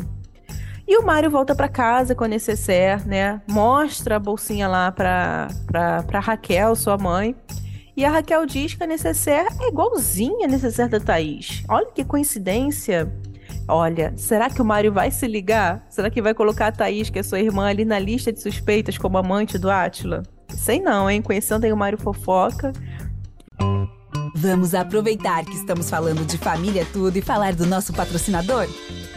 E 0.88 0.98
o 0.98 1.06
Mário 1.06 1.30
volta 1.30 1.54
para 1.54 1.68
casa 1.68 2.16
com 2.16 2.24
a 2.24 2.28
necessaire, 2.28 3.08
né? 3.08 3.40
Mostra 3.48 4.16
a 4.16 4.20
bolsinha 4.20 4.68
lá 4.68 4.92
pra, 4.92 5.48
pra, 5.68 6.02
pra 6.02 6.20
Raquel, 6.20 6.76
sua 6.76 6.98
mãe. 6.98 7.36
E 7.96 8.04
a 8.04 8.10
Raquel 8.10 8.48
diz 8.48 8.74
que 8.74 8.84
a 8.84 8.88
necessaire 8.88 9.48
é 9.62 9.68
igualzinha 9.68 10.48
a 10.48 10.50
necessaire 10.50 10.90
da 10.90 11.00
Thaís. 11.00 11.64
Olha 11.70 11.92
que 11.92 12.04
coincidência. 12.04 13.14
Olha, 13.74 14.14
será 14.18 14.50
que 14.50 14.62
o 14.62 14.66
Mário 14.66 14.92
vai 14.92 15.10
se 15.12 15.26
ligar? 15.26 15.86
Será 15.90 16.10
que 16.10 16.22
vai 16.22 16.34
colocar 16.34 16.68
a 16.68 16.72
Thaís, 16.74 17.10
que 17.10 17.20
é 17.20 17.24
sua 17.24 17.40
irmã, 17.40 17.70
ali 17.70 17.86
na 17.86 17.98
lista 17.98 18.30
de 18.30 18.42
suspeitas 18.42 18.98
como 18.98 19.18
amante 19.18 19.58
do 19.58 19.70
Átila? 19.70 20.24
Sei 20.50 20.82
não, 20.82 21.10
hein? 21.10 21.22
Conhecendo 21.22 21.64
aí 21.64 21.72
o 21.72 21.78
Mário 21.78 21.98
Fofoca. 21.98 22.74
Vamos 24.36 24.76
aproveitar 24.76 25.46
que 25.46 25.56
estamos 25.56 25.90
falando 25.90 26.26
de 26.26 26.38
família 26.38 26.86
tudo 26.92 27.16
e 27.16 27.22
falar 27.22 27.54
do 27.54 27.66
nosso 27.66 27.94
patrocinador? 27.94 28.68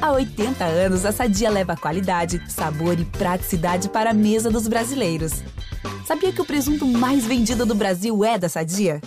Há 0.01 0.13
80 0.13 0.63
anos, 0.63 1.05
a 1.05 1.11
Sadia 1.11 1.51
leva 1.51 1.77
qualidade, 1.77 2.41
sabor 2.49 2.97
e 2.97 3.05
praticidade 3.05 3.89
para 3.89 4.11
a 4.11 4.15
mesa 4.15 4.53
dos 4.53 4.69
brasileiros. 4.69 5.43
Sabia 6.07 6.33
que 6.33 6.41
o 6.41 6.45
presunto 6.45 6.87
mais 6.87 7.27
vendido 7.27 7.67
do 7.67 7.75
Brasil 7.75 8.25
é 8.25 8.39
da 8.39 8.49
Sadia? 8.49 9.01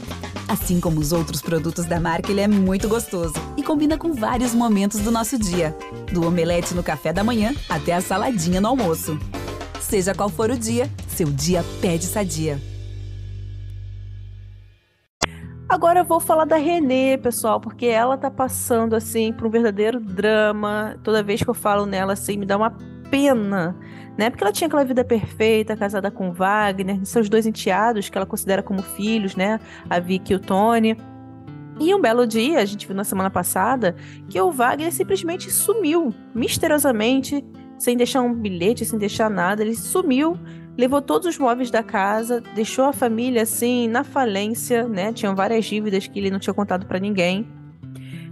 Assim 0.46 0.82
como 0.82 1.00
os 1.00 1.14
outros 1.14 1.42
produtos 1.42 1.86
da 1.86 2.02
marca, 2.02 2.32
ele 2.32 2.42
é 2.42 2.48
muito 2.50 2.90
gostoso 2.90 3.34
combina 3.68 3.98
com 3.98 4.14
vários 4.14 4.56
momentos 4.56 5.02
do 5.02 5.12
nosso 5.12 5.38
dia, 5.38 5.76
do 6.14 6.26
omelete 6.26 6.74
no 6.74 6.82
café 6.82 7.12
da 7.12 7.22
manhã 7.22 7.54
até 7.68 7.92
a 7.92 8.00
saladinha 8.00 8.62
no 8.62 8.70
almoço. 8.70 9.20
Seja 9.82 10.16
qual 10.16 10.30
for 10.30 10.50
o 10.50 10.58
dia, 10.58 10.90
seu 11.10 11.28
dia 11.28 11.62
pede 11.82 12.06
Sadia. 12.06 12.62
Agora 15.68 16.00
eu 16.00 16.06
vou 16.06 16.22
falar 16.22 16.46
da 16.46 16.56
Renê, 16.56 17.18
pessoal, 17.18 17.60
porque 17.60 17.88
ela 17.88 18.18
tá 18.18 18.32
passando 18.32 18.96
assim 18.96 19.34
por 19.34 19.48
um 19.48 19.50
verdadeiro 19.50 20.00
drama. 20.00 20.98
Toda 21.04 21.22
vez 21.22 21.44
que 21.44 21.50
eu 21.50 21.54
falo 21.54 21.86
nela 21.86 22.14
assim, 22.14 22.38
me 22.38 22.46
dá 22.46 22.56
uma 22.56 22.72
pena, 23.12 23.76
né? 24.18 24.30
Porque 24.30 24.46
ela 24.46 24.54
tinha 24.54 24.70
aquela 24.70 24.86
vida 24.86 25.04
perfeita, 25.04 25.76
casada 25.76 26.10
com 26.10 26.32
Wagner, 26.32 27.06
seus 27.06 27.28
dois 27.28 27.46
enteados 27.46 28.08
que 28.08 28.18
ela 28.18 28.26
considera 28.26 28.64
como 28.64 28.82
filhos, 28.82 29.36
né? 29.36 29.60
A 29.90 30.00
Vicky 30.00 30.32
e 30.32 30.36
o 30.38 30.40
Tony. 30.40 30.96
E 31.80 31.94
um 31.94 32.02
belo 32.02 32.26
dia, 32.26 32.60
a 32.60 32.66
gente 32.66 32.88
viu 32.88 32.96
na 32.96 33.04
semana 33.04 33.30
passada, 33.30 33.96
que 34.30 34.40
o 34.42 34.52
Wagner 34.52 34.92
simplesmente 34.92 35.52
sumiu, 35.52 36.14
misteriosamente, 36.34 37.46
sem 37.78 37.96
deixar 37.96 38.22
um 38.22 38.34
bilhete, 38.34 38.84
sem 38.84 38.98
deixar 38.98 39.30
nada, 39.30 39.62
ele 39.62 39.76
sumiu 39.76 40.38
levou 40.78 41.02
todos 41.02 41.28
os 41.28 41.38
móveis 41.40 41.72
da 41.72 41.82
casa, 41.82 42.40
deixou 42.54 42.86
a 42.86 42.94
família 42.94 43.42
assim 43.42 43.88
na 43.88 44.04
falência, 44.04 44.88
né? 44.88 45.12
Tinham 45.12 45.36
várias 45.36 45.66
dívidas 45.66 46.06
que 46.06 46.20
ele 46.20 46.30
não 46.30 46.40
tinha 46.40 46.54
contado 46.54 46.86
para 46.86 47.00
ninguém. 47.00 47.48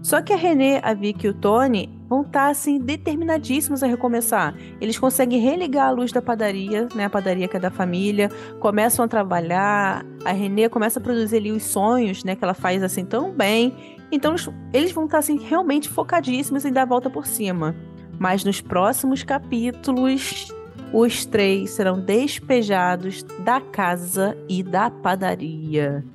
Só 0.04 0.22
que 0.22 0.32
a 0.32 0.38
Renê, 0.38 0.80
a 0.84 0.94
Vicky 0.94 1.26
e 1.26 1.30
o 1.32 1.34
Tony 1.34 1.95
vão 2.08 2.22
estar 2.22 2.46
tá, 2.46 2.48
assim 2.50 2.80
determinadíssimos 2.80 3.84
a 3.84 3.88
recomeçar. 3.88 4.56
Eles 4.80 4.98
conseguem 4.98 5.40
religar 5.40 5.88
a 5.88 5.92
luz 5.92 6.12
da 6.12 6.22
padaria, 6.22 6.88
né, 6.96 7.06
a 7.06 7.10
padaria 7.10 7.48
que 7.48 7.58
é 7.58 7.60
da 7.60 7.72
família, 7.72 8.30
começam 8.60 9.06
a 9.06 9.08
trabalhar. 9.08 10.06
A 10.24 10.32
Renê 10.32 10.70
começa 10.70 11.00
a 11.00 11.02
produzir 11.02 11.38
ali 11.38 11.52
os 11.52 11.64
sonhos, 11.64 12.24
né, 12.24 12.36
que 12.36 12.44
ela 12.44 12.54
faz 12.54 12.84
assim 12.84 13.06
tão 13.06 13.32
bem. 13.32 13.74
Então 14.12 14.36
eles 14.74 14.92
vão 14.92 15.06
estar 15.06 15.18
tá, 15.18 15.20
assim 15.20 15.38
realmente 15.38 15.90
focadíssimos 15.90 16.66
em 16.66 16.72
dar 16.72 16.84
a 16.84 16.86
volta 16.86 17.10
por 17.10 17.26
cima. 17.26 17.76
Mas 18.20 18.44
nos 18.44 18.62
próximos 18.62 19.24
capítulos 19.24 20.54
os 20.94 21.26
três 21.26 21.72
serão 21.72 22.00
despejados 22.00 23.24
da 23.44 23.60
casa 23.60 24.38
e 24.48 24.64
da 24.64 24.90
padaria. 24.90 26.06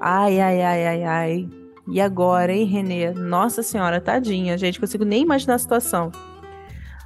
Ai, 0.00 0.40
ai, 0.40 0.62
ai, 0.62 0.86
ai, 0.86 1.04
ai. 1.04 1.59
E 1.92 2.00
agora, 2.00 2.52
hein, 2.52 2.64
Renê? 2.64 3.10
Nossa 3.10 3.62
senhora, 3.62 4.00
tadinha, 4.00 4.56
gente, 4.56 4.78
consigo 4.78 5.04
nem 5.04 5.22
imaginar 5.22 5.54
a 5.54 5.58
situação. 5.58 6.12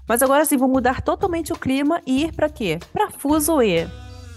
Mas 0.06 0.22
agora 0.22 0.44
sim, 0.44 0.58
vou 0.58 0.68
mudar 0.68 1.00
totalmente 1.00 1.52
o 1.52 1.58
clima 1.58 2.02
e 2.06 2.24
ir 2.24 2.32
para 2.32 2.48
quê? 2.50 2.78
Para 2.92 3.10
Fusoe. 3.10 3.88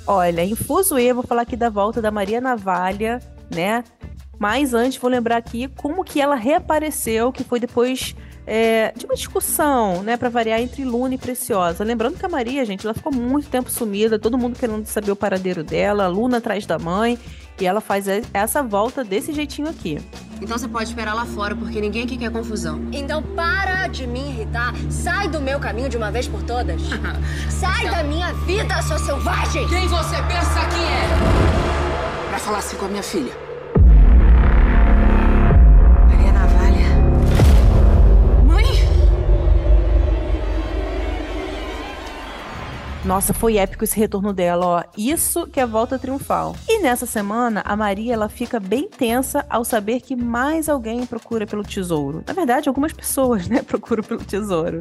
Olha, 0.06 0.44
em 0.44 0.56
Fusoe, 0.56 1.12
vou 1.12 1.24
falar 1.24 1.42
aqui 1.42 1.58
da 1.58 1.70
volta 1.70 2.02
da 2.02 2.10
Maria 2.10 2.40
Navalha, 2.40 3.20
né? 3.54 3.84
Mas 4.40 4.74
antes, 4.74 4.98
vou 4.98 5.12
lembrar 5.12 5.36
aqui 5.36 5.68
como 5.68 6.04
que 6.04 6.22
ela 6.22 6.36
reapareceu, 6.36 7.32
que 7.32 7.44
foi 7.44 7.60
depois 7.60 8.16
é, 8.46 8.94
de 8.96 9.06
uma 9.06 9.16
discussão, 9.16 10.02
né, 10.04 10.16
para 10.16 10.30
variar 10.30 10.62
entre 10.62 10.86
Luna 10.86 11.16
e 11.16 11.18
Preciosa. 11.18 11.84
Lembrando 11.84 12.18
que 12.18 12.26
a 12.26 12.30
Maria, 12.30 12.64
gente, 12.64 12.86
ela 12.86 12.94
ficou 12.94 13.12
muito 13.12 13.50
tempo 13.50 13.70
sumida, 13.70 14.18
todo 14.18 14.38
mundo 14.38 14.58
querendo 14.58 14.86
saber 14.86 15.12
o 15.12 15.16
paradeiro 15.16 15.64
dela, 15.64 16.08
Luna 16.08 16.38
atrás 16.38 16.66
da 16.66 16.80
mãe, 16.80 17.20
e 17.60 17.66
ela 17.66 17.82
faz 17.82 18.06
essa 18.34 18.62
volta 18.62 19.04
desse 19.04 19.34
jeitinho 19.34 19.70
aqui. 19.70 20.00
Então 20.42 20.58
você 20.58 20.68
pode 20.68 20.90
esperar 20.90 21.14
lá 21.14 21.26
fora, 21.26 21.56
porque 21.56 21.82
ninguém 21.82 22.04
aqui 22.04 22.18
quer 22.18 22.32
confusão. 22.32 22.88
Então 22.92 23.22
para 23.24 23.88
de 23.88 24.06
me 24.06 24.20
irritar. 24.30 24.74
Sai 24.90 25.28
do 25.28 25.42
meu 25.42 25.60
caminho 25.60 25.90
de 25.90 25.98
uma 25.98 26.12
vez 26.12 26.28
por 26.28 26.44
todas. 26.44 26.82
Sai 27.50 27.90
da 27.90 28.04
minha 28.04 28.34
vida, 28.46 28.82
sua 28.84 29.00
selvagem! 29.00 29.68
Quem 29.68 29.88
você 29.88 30.16
pensa 30.24 30.60
que 30.68 30.84
é? 30.84 32.30
Pra 32.30 32.40
falar 32.40 32.60
assim 32.60 32.78
com 32.78 32.86
a 32.86 32.90
minha 32.90 33.04
filha. 33.04 33.47
Nossa, 43.08 43.34
foi 43.34 43.56
épico 43.56 43.86
esse 43.86 43.98
retorno 43.98 44.34
dela, 44.34 44.66
ó. 44.66 44.84
Isso 44.98 45.48
que 45.48 45.62
é 45.62 45.66
volta 45.66 45.98
triunfal. 45.98 46.54
E 46.68 46.82
nessa 46.82 47.06
semana, 47.06 47.64
a 47.66 47.74
Maria 47.74 48.14
ela 48.14 48.28
fica 48.28 48.60
bem 48.60 48.90
tensa 48.90 49.46
ao 49.50 49.64
saber 49.64 50.02
que 50.02 50.14
mais 50.14 50.68
alguém 50.68 51.06
procura 51.06 51.48
pelo 51.48 51.64
tesouro. 51.64 52.22
Na 52.28 52.34
verdade, 52.34 52.68
algumas 52.68 52.92
pessoas, 52.92 53.48
né, 53.48 53.62
procuram 53.66 54.04
pelo 54.04 54.26
tesouro. 54.26 54.80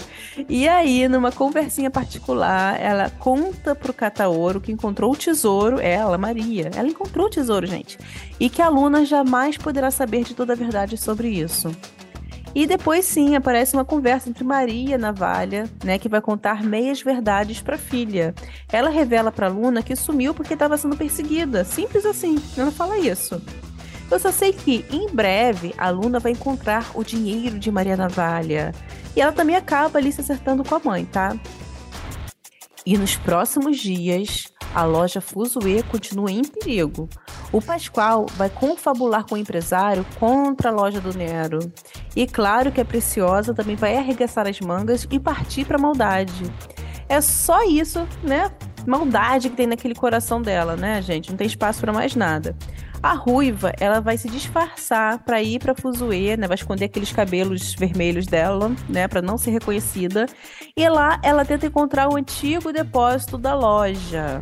E 0.49 0.67
aí, 0.67 1.07
numa 1.07 1.31
conversinha 1.31 1.89
particular, 1.89 2.81
ela 2.81 3.11
conta 3.11 3.77
pro 3.77 3.95
Cataoro 3.95 4.61
que 4.61 4.73
encontrou 4.73 5.13
o 5.13 5.17
tesouro, 5.17 5.79
ela, 5.79 6.19
Maria. 6.19 6.73
Ela 6.75 6.89
encontrou 6.89 7.27
o 7.27 7.31
tesouro, 7.31 7.65
gente. 7.65 7.97
E 8.41 8.51
que 8.51 8.61
a 8.61 8.69
Luna 8.69 9.05
jamais 9.05 9.57
poderá 9.57 9.93
saber 9.93 10.25
de 10.25 10.35
toda 10.35 10.53
a 10.53 10.57
verdade 10.57 10.97
sobre 10.97 11.29
isso. 11.29 11.71
E 12.57 12.67
depois 12.67 13.05
sim 13.05 13.37
aparece 13.37 13.75
uma 13.75 13.85
conversa 13.85 14.31
entre 14.31 14.43
Maria 14.43 14.97
Navalha, 14.97 15.69
né, 15.85 15.99
que 15.99 16.09
vai 16.09 16.23
contar 16.23 16.63
meias 16.63 17.03
verdades 17.03 17.61
para 17.61 17.75
a 17.75 17.79
filha. 17.79 18.35
Ela 18.73 18.89
revela 18.89 19.31
para 19.31 19.47
Luna 19.47 19.83
que 19.83 19.95
sumiu 19.95 20.33
porque 20.33 20.55
estava 20.55 20.79
sendo 20.79 20.97
perseguida, 20.97 21.65
simples 21.65 22.07
assim. 22.07 22.43
Ela 22.57 22.71
fala 22.71 22.97
isso. 22.97 23.43
Eu 24.11 24.19
só 24.19 24.33
sei 24.33 24.55
que 24.55 24.87
em 24.91 25.07
breve 25.11 25.75
a 25.77 25.91
Luna 25.91 26.19
vai 26.19 26.33
encontrar 26.33 26.93
o 26.95 27.05
dinheiro 27.05 27.59
de 27.59 27.71
Maria 27.71 27.95
Navalha. 27.95 28.73
E 29.15 29.21
ela 29.21 29.33
também 29.33 29.55
acaba 29.55 29.99
ali 29.99 30.11
se 30.11 30.23
acertando 30.23 30.65
com 30.65 30.77
a 30.77 30.81
mãe, 30.83 31.05
tá? 31.05 31.37
E 32.87 32.97
nos 32.97 33.17
próximos 33.17 33.77
dias, 33.77 34.51
a 34.75 34.85
loja 34.85 35.21
Fuzue 35.21 35.83
continua 35.83 36.31
em 36.31 36.43
perigo. 36.43 37.07
O 37.53 37.61
Pascoal 37.61 38.27
vai 38.37 38.49
confabular 38.49 39.25
com 39.25 39.35
o 39.35 39.39
empresário 39.39 40.07
contra 40.19 40.71
a 40.71 40.73
loja 40.73 41.01
do 41.01 41.17
Nero. 41.17 41.59
E 42.17 42.27
claro 42.27 42.73
que 42.73 42.81
a 42.81 42.85
Preciosa 42.85 43.53
também 43.53 43.77
vai 43.77 43.95
arregaçar 43.95 44.49
as 44.49 44.59
mangas 44.59 45.07
e 45.11 45.21
partir 45.21 45.67
para 45.67 45.79
maldade. 45.79 46.51
É 47.09 47.21
só 47.21 47.63
isso, 47.69 48.09
né? 48.23 48.51
Maldade 48.87 49.51
que 49.51 49.57
tem 49.57 49.67
naquele 49.67 49.95
coração 49.95 50.41
dela, 50.41 50.77
né, 50.77 51.03
gente? 51.03 51.31
Não 51.31 51.37
tem 51.37 51.47
espaço 51.47 51.81
para 51.81 51.93
mais 51.93 52.17
nada. 52.17 52.57
A 53.03 53.13
ruiva, 53.13 53.73
ela 53.79 54.01
vai 54.01 54.17
se 54.17 54.29
disfarçar 54.29 55.19
para 55.25 55.43
ir 55.43 55.61
para 55.61 55.75
Fuzue, 55.75 56.37
né? 56.37 56.49
Vai 56.49 56.55
esconder 56.55 56.87
aqueles 56.87 57.13
cabelos 57.13 57.75
vermelhos 57.75 58.27
dela, 58.27 58.73
né, 58.89 59.07
para 59.07 59.21
não 59.21 59.37
ser 59.37 59.51
reconhecida. 59.51 60.27
E 60.77 60.89
lá 60.89 61.21
ela 61.23 61.45
tenta 61.45 61.67
encontrar 61.67 62.09
o 62.09 62.17
antigo 62.17 62.73
depósito 62.73 63.37
da 63.37 63.55
loja. 63.55 64.41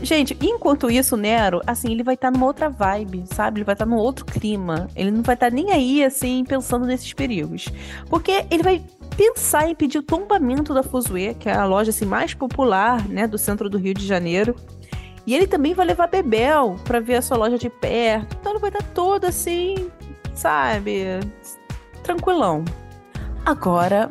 Gente, 0.00 0.36
enquanto 0.40 0.90
isso, 0.90 1.16
Nero, 1.16 1.60
assim, 1.66 1.92
ele 1.92 2.02
vai 2.02 2.14
estar 2.14 2.28
tá 2.28 2.32
numa 2.32 2.46
outra 2.46 2.68
vibe, 2.68 3.24
sabe? 3.26 3.58
Ele 3.58 3.64
vai 3.64 3.74
estar 3.74 3.84
tá 3.84 3.90
num 3.90 3.96
outro 3.96 4.24
clima. 4.24 4.88
Ele 4.96 5.10
não 5.10 5.22
vai 5.22 5.34
estar 5.34 5.50
tá 5.50 5.54
nem 5.54 5.70
aí, 5.70 6.02
assim, 6.04 6.44
pensando 6.44 6.86
nesses 6.86 7.12
perigos. 7.12 7.68
Porque 8.08 8.44
ele 8.50 8.62
vai 8.62 8.82
pensar 9.16 9.68
em 9.68 9.74
pedir 9.74 9.98
o 9.98 10.02
tombamento 10.02 10.72
da 10.72 10.82
Fuzue, 10.82 11.34
que 11.34 11.48
é 11.48 11.54
a 11.54 11.64
loja 11.64 11.90
assim, 11.90 12.06
mais 12.06 12.34
popular, 12.34 13.06
né, 13.08 13.26
do 13.26 13.36
centro 13.36 13.68
do 13.68 13.78
Rio 13.78 13.94
de 13.94 14.06
Janeiro. 14.06 14.56
E 15.26 15.34
ele 15.34 15.46
também 15.46 15.74
vai 15.74 15.86
levar 15.86 16.08
Bebel 16.08 16.76
para 16.84 16.98
ver 16.98 17.16
a 17.16 17.22
sua 17.22 17.36
loja 17.36 17.58
de 17.58 17.70
perto. 17.70 18.36
Então 18.40 18.52
ele 18.52 18.60
vai 18.60 18.70
estar 18.70 18.82
todo 18.92 19.24
assim, 19.24 19.90
sabe? 20.34 21.20
Tranquilão. 22.02 22.64
Agora, 23.44 24.10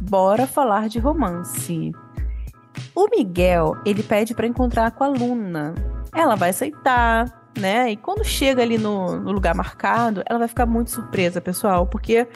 bora 0.00 0.46
falar 0.46 0.88
de 0.88 0.98
romance. 0.98 1.92
O 2.94 3.08
Miguel, 3.08 3.76
ele 3.84 4.02
pede 4.02 4.34
para 4.34 4.46
encontrar 4.46 4.90
com 4.92 5.04
a 5.04 5.08
Luna. 5.08 5.74
Ela 6.14 6.34
vai 6.34 6.50
aceitar, 6.50 7.50
né? 7.58 7.90
E 7.90 7.96
quando 7.96 8.24
chega 8.24 8.62
ali 8.62 8.78
no, 8.78 9.18
no 9.20 9.32
lugar 9.32 9.54
marcado, 9.54 10.22
ela 10.26 10.38
vai 10.38 10.48
ficar 10.48 10.66
muito 10.66 10.90
surpresa, 10.90 11.40
pessoal, 11.40 11.86
porque 11.86 12.26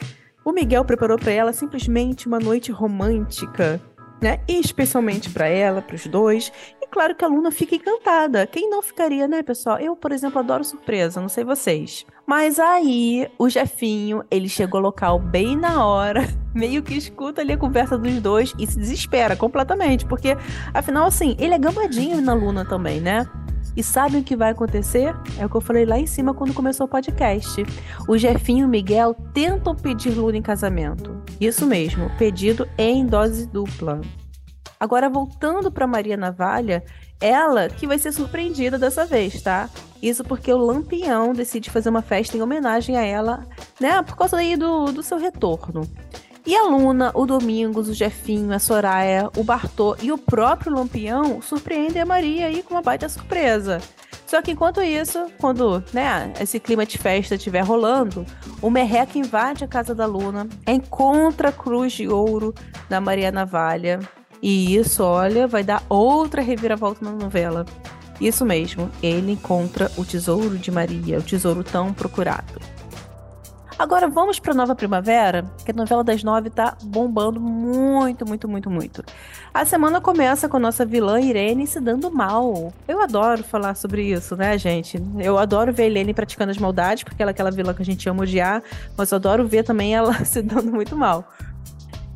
o 0.45 0.51
Miguel 0.51 0.83
preparou 0.83 1.17
para 1.17 1.31
ela 1.31 1.53
simplesmente 1.53 2.27
uma 2.27 2.39
noite 2.39 2.71
romântica, 2.71 3.79
né? 4.23 4.39
E 4.47 4.59
especialmente 4.59 5.29
para 5.29 5.47
ela, 5.47 5.81
para 5.81 5.95
os 5.95 6.07
dois. 6.07 6.51
E 6.81 6.87
claro 6.87 7.13
que 7.13 7.25
a 7.25 7.27
Luna 7.27 7.51
fica 7.51 7.75
encantada. 7.75 8.47
Quem 8.47 8.69
não 8.69 8.81
ficaria, 8.81 9.27
né, 9.27 9.43
pessoal? 9.43 9.77
Eu, 9.77 9.95
por 9.95 10.13
exemplo, 10.13 10.39
adoro 10.39 10.63
surpresa, 10.63 11.19
não 11.19 11.27
sei 11.27 11.43
vocês. 11.43 12.05
Mas 12.25 12.57
aí, 12.57 13.29
o 13.37 13.49
Jefinho, 13.49 14.23
ele 14.31 14.47
chegou 14.47 14.77
ao 14.77 14.83
local 14.83 15.19
bem 15.19 15.57
na 15.57 15.85
hora, 15.85 16.21
meio 16.55 16.81
que 16.81 16.95
escuta 16.95 17.41
ali 17.41 17.51
a 17.51 17.57
conversa 17.57 17.97
dos 17.97 18.21
dois 18.21 18.53
e 18.57 18.65
se 18.65 18.79
desespera 18.79 19.35
completamente, 19.35 20.05
porque, 20.05 20.37
afinal, 20.73 21.05
assim, 21.05 21.35
ele 21.37 21.53
é 21.53 21.59
gambadinho 21.59 22.21
na 22.21 22.33
Luna 22.33 22.63
também, 22.63 23.01
né? 23.01 23.27
E 23.75 23.83
sabem 23.83 24.21
o 24.21 24.23
que 24.23 24.35
vai 24.35 24.51
acontecer? 24.51 25.15
É 25.37 25.45
o 25.45 25.49
que 25.49 25.55
eu 25.55 25.61
falei 25.61 25.85
lá 25.85 25.97
em 25.97 26.05
cima 26.05 26.33
quando 26.33 26.53
começou 26.53 26.85
o 26.85 26.89
podcast. 26.89 27.63
O 28.07 28.17
Jefinho 28.17 28.61
e 28.61 28.65
o 28.65 28.69
Miguel 28.69 29.15
tentam 29.33 29.75
pedir 29.75 30.11
Luna 30.11 30.37
em 30.37 30.41
casamento. 30.41 31.21
Isso 31.39 31.65
mesmo, 31.65 32.09
pedido 32.17 32.67
em 32.77 33.05
dose 33.05 33.47
dupla. 33.47 34.01
Agora, 34.79 35.09
voltando 35.09 35.71
para 35.71 35.87
Maria 35.87 36.17
Navalha, 36.17 36.83
ela 37.19 37.69
que 37.69 37.87
vai 37.87 37.97
ser 37.97 38.11
surpreendida 38.11 38.77
dessa 38.77 39.05
vez, 39.05 39.41
tá? 39.41 39.69
Isso 40.01 40.25
porque 40.25 40.51
o 40.51 40.57
Lampião 40.57 41.31
decide 41.31 41.69
fazer 41.69 41.89
uma 41.89 42.01
festa 42.01 42.35
em 42.35 42.41
homenagem 42.41 42.97
a 42.97 43.01
ela, 43.01 43.47
né? 43.79 44.03
Por 44.03 44.17
causa 44.17 44.37
aí 44.37 44.57
do, 44.57 44.91
do 44.91 45.01
seu 45.01 45.17
retorno. 45.17 45.89
E 46.45 46.55
a 46.57 46.63
Luna, 46.63 47.11
o 47.13 47.25
Domingos, 47.25 47.87
o 47.87 47.93
Jefinho, 47.93 48.53
a 48.53 48.59
Soraya, 48.59 49.29
o 49.37 49.43
Bartô 49.45 49.95
e 50.01 50.11
o 50.11 50.17
próprio 50.17 50.73
Lampião 50.73 51.41
surpreendem 51.41 52.01
a 52.01 52.05
Maria 52.05 52.47
aí 52.47 52.61
com 52.61 52.73
uma 52.73 52.81
baita 52.81 53.07
surpresa. 53.07 53.79
Só 54.27 54.41
que 54.41 54.51
enquanto 54.51 54.81
isso, 54.81 55.27
quando 55.39 55.81
né, 55.93 56.33
esse 56.41 56.59
clima 56.59 56.85
de 56.85 56.97
festa 56.97 57.35
estiver 57.35 57.61
rolando, 57.61 58.25
o 58.61 58.69
Merreca 58.69 59.17
invade 59.17 59.63
a 59.63 59.67
casa 59.67 59.95
da 59.95 60.05
Luna, 60.05 60.47
encontra 60.67 61.49
a 61.49 61.51
cruz 61.51 61.93
de 61.93 62.09
ouro 62.09 62.53
da 62.89 62.99
Maria 62.99 63.31
Navalha. 63.31 63.99
E 64.41 64.75
isso, 64.75 65.01
olha, 65.03 65.47
vai 65.47 65.63
dar 65.63 65.81
outra 65.87 66.41
reviravolta 66.41 67.05
na 67.05 67.11
novela. 67.11 67.65
Isso 68.19 68.45
mesmo, 68.45 68.89
ele 69.01 69.31
encontra 69.31 69.89
o 69.95 70.03
tesouro 70.03 70.57
de 70.57 70.71
Maria, 70.71 71.19
o 71.19 71.23
tesouro 71.23 71.63
tão 71.63 71.93
procurado. 71.93 72.72
Agora 73.77 74.07
vamos 74.07 74.39
para 74.39 74.53
Nova 74.53 74.75
Primavera, 74.75 75.45
que 75.65 75.71
a 75.71 75.73
novela 75.73 76.03
das 76.03 76.23
nove 76.23 76.49
tá 76.49 76.77
bombando 76.83 77.39
muito, 77.39 78.25
muito, 78.25 78.47
muito, 78.47 78.69
muito. 78.69 79.03
A 79.53 79.65
semana 79.65 79.99
começa 79.99 80.47
com 80.47 80.57
a 80.57 80.59
nossa 80.59 80.85
vilã 80.85 81.19
Irene 81.19 81.65
se 81.65 81.79
dando 81.79 82.11
mal. 82.11 82.71
Eu 82.87 83.01
adoro 83.01 83.43
falar 83.43 83.75
sobre 83.75 84.03
isso, 84.03 84.35
né, 84.35 84.57
gente? 84.57 85.01
Eu 85.17 85.37
adoro 85.37 85.73
ver 85.73 85.83
a 85.83 85.87
Irene 85.87 86.13
praticando 86.13 86.51
as 86.51 86.57
maldades, 86.57 87.03
porque 87.03 87.21
ela 87.21 87.31
é 87.31 87.33
aquela 87.33 87.51
vilã 87.51 87.73
que 87.73 87.81
a 87.81 87.85
gente 87.85 88.07
ama 88.07 88.23
odiar, 88.23 88.61
mas 88.95 89.11
eu 89.11 89.15
adoro 89.15 89.47
ver 89.47 89.63
também 89.63 89.95
ela 89.95 90.13
se 90.23 90.41
dando 90.41 90.71
muito 90.71 90.95
mal. 90.95 91.27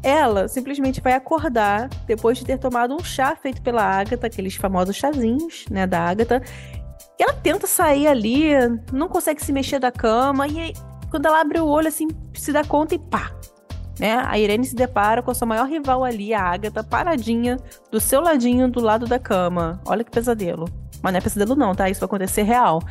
Ela 0.04 0.48
simplesmente 0.48 1.02
vai 1.02 1.14
acordar 1.14 1.90
depois 2.06 2.38
de 2.38 2.46
ter 2.46 2.60
tomado 2.60 2.96
um 2.96 3.04
chá 3.04 3.36
feito 3.36 3.62
pela 3.64 3.84
Agatha, 3.84 4.28
aqueles 4.28 4.56
famosos 4.56 4.96
chazinhos, 4.96 5.66
né, 5.72 5.88
da 5.88 6.02
Agatha. 6.02 6.42
E 7.20 7.24
ela 7.24 7.34
tenta 7.34 7.66
sair 7.66 8.08
ali, 8.08 8.52
não 8.94 9.10
consegue 9.10 9.44
se 9.44 9.52
mexer 9.52 9.80
da 9.80 9.92
cama, 9.92 10.48
e 10.48 10.72
quando 11.10 11.26
ela 11.26 11.42
abre 11.42 11.60
o 11.60 11.68
olho, 11.68 11.88
assim, 11.88 12.08
se 12.34 12.52
dá 12.52 12.64
conta 12.64 12.96
e 12.96 13.00
pá! 13.00 13.32
Né? 14.00 14.14
A 14.26 14.38
Irene 14.38 14.64
se 14.64 14.76
depara 14.76 15.24
com 15.24 15.32
a 15.32 15.34
sua 15.34 15.48
maior 15.48 15.68
rival 15.68 16.04
ali, 16.04 16.34
a 16.34 16.42
Agatha, 16.42 16.84
paradinha 16.84 17.58
do 17.92 18.00
seu 18.00 18.22
ladinho, 18.22 18.70
do 18.70 18.80
lado 18.80 19.08
da 19.08 19.18
cama. 19.18 19.82
Olha 19.86 20.04
que 20.04 20.12
pesadelo. 20.12 20.66
Mas 21.02 21.14
não 21.14 21.18
é 21.18 21.22
pesadelo 21.22 21.56
não, 21.56 21.74
tá? 21.74 21.90
Isso 21.90 22.00
vai 22.00 22.06
acontecer 22.06 22.44
real. 22.44 22.82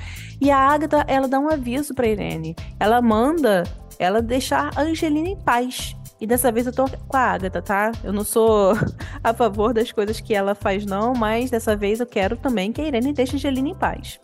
E 0.40 0.50
a 0.50 0.58
Agatha, 0.58 1.04
ela 1.06 1.28
dá 1.28 1.38
um 1.38 1.48
aviso 1.48 1.94
pra 1.94 2.08
Irene. 2.08 2.56
Ela 2.80 3.00
manda 3.00 3.62
ela 3.98 4.20
deixar 4.20 4.70
a 4.76 4.82
Angelina 4.82 5.28
em 5.28 5.36
paz. 5.36 5.96
E 6.20 6.26
dessa 6.26 6.50
vez 6.50 6.66
eu 6.66 6.72
tô 6.72 6.86
com 6.88 7.16
a 7.16 7.20
Agatha, 7.20 7.62
tá? 7.62 7.92
Eu 8.02 8.12
não 8.12 8.24
sou 8.24 8.72
a 9.22 9.34
favor 9.34 9.72
das 9.72 9.92
coisas 9.92 10.20
que 10.20 10.34
ela 10.34 10.54
faz, 10.54 10.86
não, 10.86 11.12
mas 11.12 11.50
dessa 11.50 11.76
vez 11.76 12.00
eu 12.00 12.06
quero 12.06 12.36
também 12.36 12.72
que 12.72 12.80
a 12.80 12.84
Irene 12.84 13.12
deixe 13.12 13.32
a 13.32 13.36
Angelina 13.36 13.68
em 13.68 13.74
paz. 13.74 14.18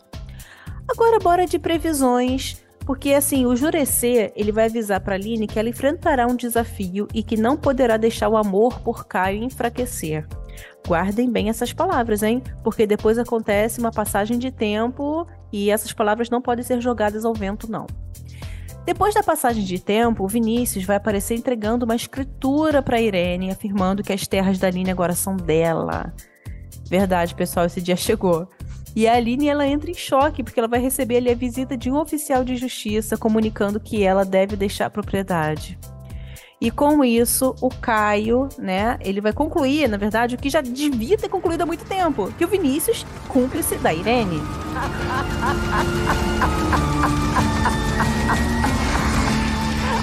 Agora, 0.89 1.19
bora 1.19 1.45
de 1.45 1.57
previsões 1.57 2.62
porque 2.85 3.13
assim, 3.13 3.45
o 3.45 3.55
Jurecer, 3.55 4.31
ele 4.35 4.51
vai 4.51 4.65
avisar 4.65 4.99
para 4.99 5.15
Aline 5.15 5.47
que 5.47 5.57
ela 5.57 5.69
enfrentará 5.69 6.27
um 6.27 6.35
desafio 6.35 7.07
e 7.13 7.23
que 7.23 7.37
não 7.37 7.55
poderá 7.55 7.97
deixar 7.97 8.29
o 8.29 8.37
amor 8.37 8.79
por 8.79 9.05
Caio 9.05 9.43
enfraquecer. 9.43 10.27
Guardem 10.85 11.29
bem 11.31 11.49
essas 11.49 11.71
palavras, 11.71 12.21
hein? 12.23 12.43
Porque 12.63 12.85
depois 12.85 13.17
acontece 13.17 13.79
uma 13.79 13.91
passagem 13.91 14.37
de 14.37 14.51
tempo 14.51 15.25
e 15.51 15.69
essas 15.69 15.93
palavras 15.93 16.29
não 16.29 16.41
podem 16.41 16.63
ser 16.63 16.81
jogadas 16.81 17.23
ao 17.23 17.33
vento, 17.33 17.71
não. 17.71 17.87
Depois 18.85 19.13
da 19.13 19.23
passagem 19.23 19.63
de 19.63 19.79
tempo, 19.79 20.25
o 20.25 20.27
Vinícius 20.27 20.83
vai 20.83 20.97
aparecer 20.97 21.35
entregando 21.35 21.85
uma 21.85 21.95
escritura 21.95 22.81
para 22.81 22.99
Irene, 22.99 23.49
afirmando 23.49 24.03
que 24.03 24.11
as 24.11 24.27
terras 24.27 24.59
da 24.59 24.67
Aline 24.67 24.91
agora 24.91 25.13
são 25.13 25.37
dela. 25.37 26.13
Verdade, 26.89 27.33
pessoal, 27.33 27.65
esse 27.65 27.81
dia 27.81 27.95
chegou. 27.97 28.47
E 28.95 29.07
a 29.07 29.15
Aline 29.15 29.47
ela 29.47 29.67
entra 29.67 29.89
em 29.89 29.95
choque 29.95 30.43
porque 30.43 30.59
ela 30.59 30.67
vai 30.67 30.79
receber 30.79 31.17
ali 31.17 31.31
a 31.31 31.35
visita 31.35 31.75
de 31.75 31.89
um 31.89 31.97
oficial 31.97 32.43
de 32.43 32.55
justiça 32.55 33.17
comunicando 33.17 33.79
que 33.79 34.03
ela 34.03 34.23
deve 34.23 34.55
deixar 34.55 34.85
a 34.85 34.89
propriedade. 34.89 35.77
E 36.61 36.71
com 36.71 37.03
isso, 37.03 37.53
o 37.59 37.69
Caio, 37.69 38.47
né, 38.57 38.97
ele 39.01 39.19
vai 39.19 39.33
concluir, 39.33 39.89
na 39.89 39.97
verdade, 39.97 40.35
o 40.35 40.37
que 40.37 40.49
já 40.49 40.61
devia 40.61 41.17
ter 41.17 41.27
concluído 41.27 41.63
há 41.63 41.65
muito 41.65 41.83
tempo, 41.83 42.31
que 42.37 42.45
o 42.45 42.47
Vinícius 42.47 43.05
cúmplice 43.27 43.75
da 43.75 43.93
Irene. 43.93 44.41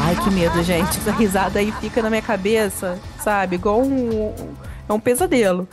Ai, 0.00 0.16
que 0.22 0.30
medo, 0.30 0.62
gente. 0.62 0.98
Essa 0.98 1.12
risada 1.12 1.60
aí 1.60 1.72
fica 1.80 2.02
na 2.02 2.10
minha 2.10 2.20
cabeça, 2.20 2.98
sabe? 3.22 3.54
Igual 3.54 3.80
um, 3.80 4.34
é 4.86 4.92
um 4.92 5.00
pesadelo. 5.00 5.66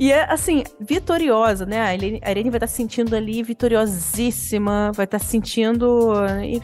E 0.00 0.12
é 0.12 0.24
assim, 0.32 0.64
vitoriosa, 0.80 1.66
né? 1.66 1.82
A 1.82 1.94
Irene, 1.94 2.20
vai 2.22 2.56
estar 2.56 2.60
tá 2.60 2.66
se 2.66 2.76
sentindo 2.76 3.14
ali 3.14 3.42
vitoriosíssima, 3.42 4.92
vai 4.94 5.04
estar 5.04 5.18
tá 5.18 5.22
se 5.22 5.30
sentindo, 5.30 6.14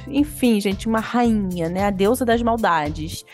enfim, 0.08 0.58
gente, 0.58 0.88
uma 0.88 1.00
rainha, 1.00 1.68
né? 1.68 1.84
A 1.84 1.90
deusa 1.90 2.24
das 2.24 2.40
maldades. 2.40 3.26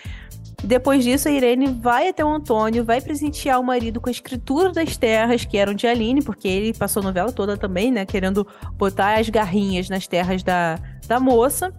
Depois 0.64 1.04
disso, 1.04 1.28
a 1.28 1.30
Irene 1.30 1.68
vai 1.80 2.08
até 2.08 2.24
o 2.24 2.28
Antônio, 2.28 2.84
vai 2.84 3.00
presentear 3.00 3.60
o 3.60 3.64
marido 3.64 4.00
com 4.00 4.08
a 4.08 4.12
escritura 4.12 4.72
das 4.72 4.96
terras, 4.96 5.44
que 5.44 5.56
eram 5.56 5.72
de 5.72 5.86
Aline, 5.86 6.20
porque 6.20 6.48
ele 6.48 6.74
passou 6.74 7.00
a 7.00 7.04
novela 7.04 7.30
toda 7.30 7.56
também, 7.56 7.92
né? 7.92 8.04
Querendo 8.04 8.44
botar 8.72 9.20
as 9.20 9.28
garrinhas 9.28 9.88
nas 9.88 10.08
terras 10.08 10.42
da, 10.42 10.80
da 11.06 11.20
moça. 11.20 11.72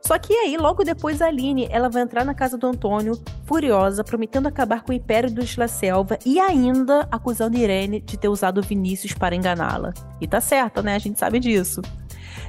Só 0.00 0.18
que 0.18 0.32
aí, 0.32 0.56
logo 0.56 0.82
depois, 0.82 1.20
a 1.20 1.26
Aline 1.26 1.68
ela 1.70 1.88
vai 1.88 2.02
entrar 2.02 2.24
na 2.24 2.34
casa 2.34 2.56
do 2.56 2.66
Antônio, 2.66 3.20
furiosa, 3.44 4.02
prometendo 4.02 4.48
acabar 4.48 4.82
com 4.82 4.92
o 4.92 4.94
Império 4.94 5.30
dos 5.30 5.56
La 5.56 5.68
Selva 5.68 6.18
e 6.24 6.40
ainda 6.40 7.06
acusando 7.10 7.56
Irene 7.56 8.00
de 8.00 8.16
ter 8.16 8.28
usado 8.28 8.62
Vinícius 8.62 9.12
para 9.12 9.36
enganá-la. 9.36 9.92
E 10.20 10.26
tá 10.26 10.40
certa, 10.40 10.82
né? 10.82 10.94
A 10.94 10.98
gente 10.98 11.18
sabe 11.18 11.38
disso. 11.38 11.82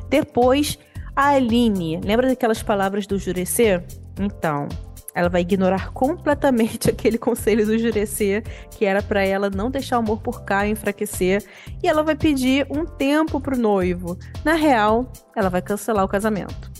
Depois, 0.10 0.80
a 1.16 1.30
Aline, 1.30 2.00
lembra 2.04 2.28
daquelas 2.28 2.64
palavras 2.64 3.06
do 3.06 3.20
Jurecer? 3.20 3.84
Então, 4.20 4.68
ela 5.14 5.30
vai 5.30 5.42
ignorar 5.42 5.92
completamente 5.92 6.90
aquele 6.92 7.18
conselho 7.18 7.66
do 7.66 7.78
Jurecer, 7.78 8.44
que 8.72 8.86
era 8.86 9.02
para 9.02 9.24
ela 9.26 9.50
não 9.50 9.70
deixar 9.70 9.98
o 9.98 10.00
amor 10.00 10.22
por 10.22 10.44
Caio 10.44 10.72
enfraquecer, 10.72 11.44
e 11.84 11.88
ela 11.88 12.04
vai 12.04 12.16
pedir 12.16 12.66
um 12.70 12.86
tempo 12.86 13.40
pro 13.40 13.58
noivo. 13.58 14.18
Na 14.44 14.54
real, 14.54 15.12
ela 15.36 15.50
vai 15.50 15.62
cancelar 15.62 16.06
o 16.06 16.10
casamento. 16.10 16.72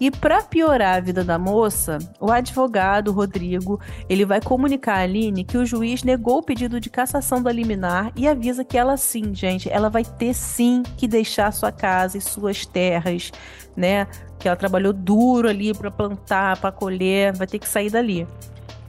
E 0.00 0.10
para 0.10 0.42
piorar 0.42 0.96
a 0.96 1.00
vida 1.00 1.24
da 1.24 1.38
moça, 1.38 1.98
o 2.20 2.30
advogado 2.30 3.10
Rodrigo, 3.10 3.80
ele 4.08 4.24
vai 4.24 4.40
comunicar 4.40 4.98
a 4.98 5.02
Aline 5.02 5.44
que 5.44 5.58
o 5.58 5.66
juiz 5.66 6.04
negou 6.04 6.38
o 6.38 6.42
pedido 6.42 6.80
de 6.80 6.88
cassação 6.88 7.42
do 7.42 7.50
liminar 7.50 8.12
e 8.14 8.28
avisa 8.28 8.64
que 8.64 8.78
ela 8.78 8.96
sim, 8.96 9.34
gente, 9.34 9.68
ela 9.68 9.88
vai 9.88 10.04
ter 10.04 10.34
sim 10.34 10.84
que 10.96 11.08
deixar 11.08 11.52
sua 11.52 11.72
casa 11.72 12.16
e 12.16 12.20
suas 12.20 12.64
terras, 12.64 13.32
né? 13.76 14.06
Que 14.38 14.46
ela 14.46 14.56
trabalhou 14.56 14.92
duro 14.92 15.48
ali 15.48 15.74
para 15.74 15.90
plantar, 15.90 16.60
para 16.60 16.70
colher, 16.70 17.32
vai 17.32 17.46
ter 17.46 17.58
que 17.58 17.66
sair 17.66 17.90
dali. 17.90 18.26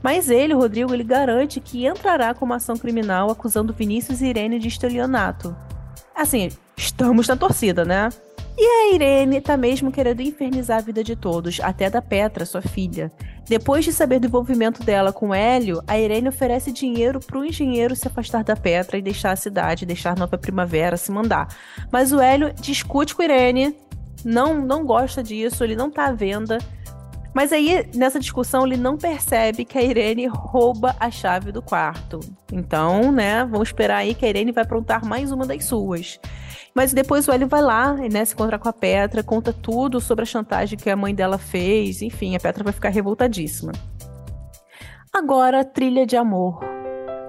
Mas 0.02 0.30
ele, 0.30 0.54
Rodrigo, 0.54 0.94
ele 0.94 1.04
garante 1.04 1.60
que 1.60 1.86
entrará 1.86 2.32
com 2.34 2.44
uma 2.44 2.56
ação 2.56 2.76
criminal 2.76 3.30
acusando 3.30 3.72
Vinícius 3.72 4.22
e 4.22 4.26
Irene 4.26 4.58
de 4.58 4.68
estelionato. 4.68 5.54
Assim, 6.14 6.50
estamos 6.76 7.28
na 7.28 7.36
torcida, 7.36 7.84
né? 7.84 8.08
E 8.62 8.62
a 8.62 8.94
Irene 8.94 9.40
tá 9.40 9.56
mesmo 9.56 9.90
querendo 9.90 10.20
infernizar 10.20 10.76
a 10.76 10.82
vida 10.82 11.02
de 11.02 11.16
todos, 11.16 11.60
até 11.62 11.88
da 11.88 12.02
Petra, 12.02 12.44
sua 12.44 12.60
filha. 12.60 13.10
Depois 13.48 13.86
de 13.86 13.90
saber 13.90 14.20
do 14.20 14.26
envolvimento 14.26 14.84
dela 14.84 15.14
com 15.14 15.34
Hélio, 15.34 15.82
a 15.88 15.98
Irene 15.98 16.28
oferece 16.28 16.70
dinheiro 16.70 17.20
pro 17.20 17.42
engenheiro 17.42 17.96
se 17.96 18.06
afastar 18.06 18.44
da 18.44 18.54
Petra 18.54 18.98
e 18.98 19.02
deixar 19.02 19.30
a 19.30 19.36
cidade, 19.36 19.86
deixar 19.86 20.14
Nova 20.14 20.36
Primavera 20.36 20.98
se 20.98 21.10
mandar. 21.10 21.48
Mas 21.90 22.12
o 22.12 22.20
Hélio 22.20 22.52
discute 22.52 23.14
com 23.14 23.22
a 23.22 23.24
Irene, 23.24 23.74
não, 24.22 24.60
não 24.60 24.84
gosta 24.84 25.22
disso, 25.22 25.64
ele 25.64 25.74
não 25.74 25.90
tá 25.90 26.08
à 26.08 26.12
venda. 26.12 26.58
Mas 27.32 27.54
aí, 27.54 27.88
nessa 27.94 28.20
discussão, 28.20 28.66
ele 28.66 28.76
não 28.76 28.98
percebe 28.98 29.64
que 29.64 29.78
a 29.78 29.82
Irene 29.82 30.26
rouba 30.26 30.94
a 31.00 31.10
chave 31.10 31.50
do 31.50 31.62
quarto. 31.62 32.20
Então, 32.52 33.10
né, 33.10 33.42
vamos 33.42 33.70
esperar 33.70 33.96
aí 33.96 34.14
que 34.14 34.26
a 34.26 34.28
Irene 34.28 34.52
vai 34.52 34.64
aprontar 34.64 35.02
mais 35.02 35.32
uma 35.32 35.46
das 35.46 35.64
suas. 35.64 36.20
Mas 36.74 36.92
depois 36.92 37.26
o 37.26 37.32
Hélio 37.32 37.48
vai 37.48 37.62
lá, 37.62 37.94
né, 37.94 38.24
se 38.24 38.34
encontrar 38.34 38.58
com 38.58 38.68
a 38.68 38.72
Petra, 38.72 39.22
conta 39.22 39.52
tudo 39.52 40.00
sobre 40.00 40.22
a 40.22 40.26
chantagem 40.26 40.78
que 40.78 40.88
a 40.88 40.96
mãe 40.96 41.14
dela 41.14 41.38
fez. 41.38 42.02
Enfim, 42.02 42.36
a 42.36 42.40
Petra 42.40 42.62
vai 42.62 42.72
ficar 42.72 42.90
revoltadíssima. 42.90 43.72
Agora, 45.12 45.64
trilha 45.64 46.06
de 46.06 46.16
amor. 46.16 46.60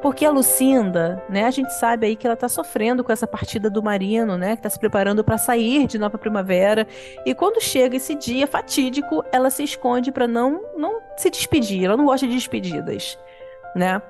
Porque 0.02 0.26
a 0.26 0.32
Lucinda, 0.32 1.24
né, 1.30 1.46
a 1.46 1.52
gente 1.52 1.72
sabe 1.74 2.08
aí 2.08 2.16
que 2.16 2.26
ela 2.26 2.36
tá 2.36 2.50
sofrendo 2.50 3.04
com 3.04 3.12
essa 3.12 3.28
partida 3.28 3.70
do 3.70 3.84
Marino, 3.84 4.36
né, 4.36 4.56
que 4.56 4.64
tá 4.64 4.70
se 4.70 4.80
preparando 4.80 5.24
para 5.24 5.38
sair 5.38 5.86
de 5.86 6.00
Nova 6.00 6.18
Primavera, 6.18 6.88
e 7.24 7.36
quando 7.36 7.62
chega 7.62 7.98
esse 7.98 8.16
dia 8.16 8.48
fatídico, 8.48 9.24
ela 9.32 9.52
se 9.52 9.64
esconde 9.64 10.12
para 10.12 10.28
não 10.28 10.60
não 10.76 11.00
se 11.16 11.30
despedir, 11.30 11.86
ela 11.86 11.96
não 11.96 12.06
gosta 12.06 12.28
de 12.28 12.34
despedidas, 12.34 13.18
né? 13.76 14.02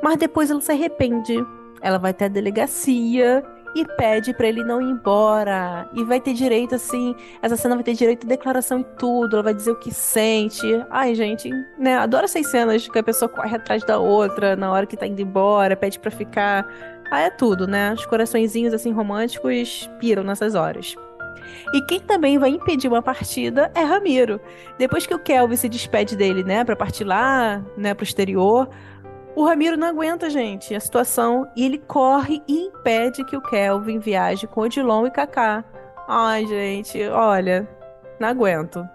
Mas 0.00 0.16
depois 0.16 0.50
ela 0.50 0.60
se 0.60 0.70
arrepende. 0.70 1.36
Ela 1.80 1.98
vai 1.98 2.12
até 2.12 2.26
a 2.26 2.28
delegacia 2.28 3.44
e 3.74 3.84
pede 3.96 4.34
para 4.34 4.46
ele 4.46 4.62
não 4.64 4.80
ir 4.80 4.90
embora. 4.90 5.88
E 5.92 6.04
vai 6.04 6.20
ter 6.20 6.34
direito, 6.34 6.74
assim, 6.74 7.14
essa 7.40 7.56
cena 7.56 7.74
vai 7.74 7.84
ter 7.84 7.94
direito 7.94 8.22
de 8.22 8.26
declaração 8.28 8.80
e 8.80 8.84
tudo, 8.98 9.36
ela 9.36 9.42
vai 9.42 9.54
dizer 9.54 9.70
o 9.70 9.76
que 9.76 9.92
sente. 9.92 10.66
Ai, 10.90 11.14
gente, 11.14 11.50
né, 11.78 11.96
adoro 11.96 12.24
essas 12.24 12.46
cenas 12.48 12.86
que 12.86 12.98
a 12.98 13.02
pessoa 13.02 13.28
corre 13.28 13.56
atrás 13.56 13.84
da 13.84 13.98
outra 13.98 14.56
na 14.56 14.70
hora 14.70 14.86
que 14.86 14.96
tá 14.96 15.06
indo 15.06 15.20
embora, 15.20 15.76
pede 15.76 15.98
para 15.98 16.10
ficar. 16.10 16.66
Ah, 17.10 17.20
é 17.20 17.30
tudo, 17.30 17.66
né? 17.66 17.92
Os 17.92 18.06
coraçõezinhos, 18.06 18.72
assim, 18.72 18.90
românticos 18.90 19.90
piram 20.00 20.22
nessas 20.22 20.54
horas. 20.54 20.96
E 21.74 21.82
quem 21.82 22.00
também 22.00 22.38
vai 22.38 22.50
impedir 22.50 22.88
uma 22.88 23.02
partida 23.02 23.70
é 23.74 23.82
Ramiro. 23.82 24.40
Depois 24.78 25.06
que 25.06 25.14
o 25.14 25.18
Kelvin 25.18 25.56
se 25.56 25.68
despede 25.68 26.16
dele, 26.16 26.42
né, 26.42 26.64
para 26.64 26.76
partir 26.76 27.04
lá, 27.04 27.62
né, 27.76 27.94
pro 27.94 28.04
exterior, 28.04 28.68
o 29.34 29.44
Ramiro 29.44 29.76
não 29.76 29.88
aguenta, 29.88 30.28
gente, 30.28 30.74
a 30.74 30.80
situação 30.80 31.48
e 31.56 31.64
ele 31.64 31.78
corre 31.78 32.42
e 32.46 32.66
impede 32.66 33.24
que 33.24 33.36
o 33.36 33.40
Kelvin 33.40 33.98
viaje 33.98 34.46
com 34.46 34.62
Odilon 34.62 35.06
e 35.06 35.10
Kaká. 35.10 35.64
Ai, 36.06 36.46
gente, 36.46 37.02
olha, 37.08 37.66
não 38.20 38.28
aguento. 38.28 38.86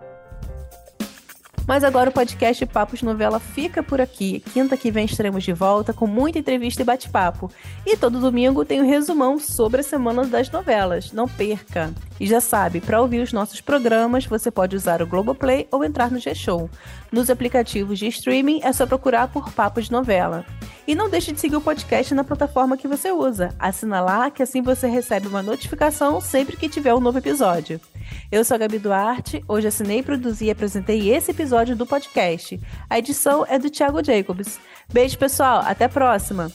Mas 1.68 1.84
agora 1.84 2.10
o 2.10 2.14
podcast 2.14 2.66
Papos 2.66 3.02
Novela 3.02 3.42
fica 3.42 3.84
por 3.84 4.00
aqui. 4.00 4.42
Quinta 4.54 4.78
que 4.78 4.90
vem 4.90 5.04
estaremos 5.04 5.44
de 5.44 5.52
volta 5.52 5.92
com 5.92 6.08
muita 6.08 6.40
entrevista 6.40 6.82
e 6.82 6.86
bate-papo. 6.86 7.52
E 7.86 7.98
todo 7.98 8.22
domingo 8.22 8.64
tem 8.64 8.80
o 8.80 8.86
um 8.86 8.88
resumão 8.88 9.38
sobre 9.38 9.82
a 9.82 9.84
semana 9.84 10.26
das 10.26 10.50
novelas. 10.50 11.12
Não 11.12 11.28
perca! 11.28 11.94
E 12.20 12.26
já 12.26 12.40
sabe, 12.40 12.80
para 12.80 13.02
ouvir 13.02 13.22
os 13.22 13.34
nossos 13.34 13.60
programas, 13.60 14.26
você 14.26 14.50
pode 14.50 14.78
usar 14.78 15.02
o 15.02 15.08
Globoplay 15.08 15.68
ou 15.70 15.84
entrar 15.84 16.10
no 16.10 16.20
G-Show. 16.20 16.70
Nos 17.12 17.30
aplicativos 17.30 18.00
de 18.00 18.08
streaming 18.08 18.62
é 18.64 18.72
só 18.72 18.86
procurar 18.86 19.28
por 19.28 19.52
Papos 19.52 19.90
Novela. 19.90 20.46
E 20.88 20.96
não 20.96 21.10
deixe 21.10 21.34
de 21.34 21.40
seguir 21.42 21.58
o 21.58 21.62
podcast 21.62 22.16
na 22.16 22.24
plataforma 22.24 22.78
que 22.78 22.88
você 22.88 23.12
usa. 23.12 23.54
Assina 23.60 24.00
lá 24.00 24.32
que 24.32 24.42
assim 24.42 24.62
você 24.62 24.88
recebe 24.88 25.28
uma 25.28 25.44
notificação 25.44 26.22
sempre 26.22 26.56
que 26.56 26.70
tiver 26.70 26.96
um 26.96 27.02
novo 27.02 27.18
episódio. 27.18 27.82
Eu 28.32 28.46
sou 28.46 28.56
a 28.56 28.58
Gabi 28.58 28.80
Duarte, 28.80 29.44
hoje 29.50 29.68
assinei, 29.68 30.02
produzi 30.02 30.46
e 30.46 30.52
apresentei 30.52 31.12
esse 31.12 31.32
episódio 31.32 31.76
do 31.76 31.86
podcast. 31.86 32.58
A 32.90 32.98
edição 32.98 33.46
é 33.50 33.60
do 33.60 33.70
Thiago 33.70 34.02
Jacobs. 34.02 34.60
Beijo, 34.88 35.18
pessoal, 35.18 35.62
até 35.66 35.86
a 35.86 35.90
próxima! 35.90 36.50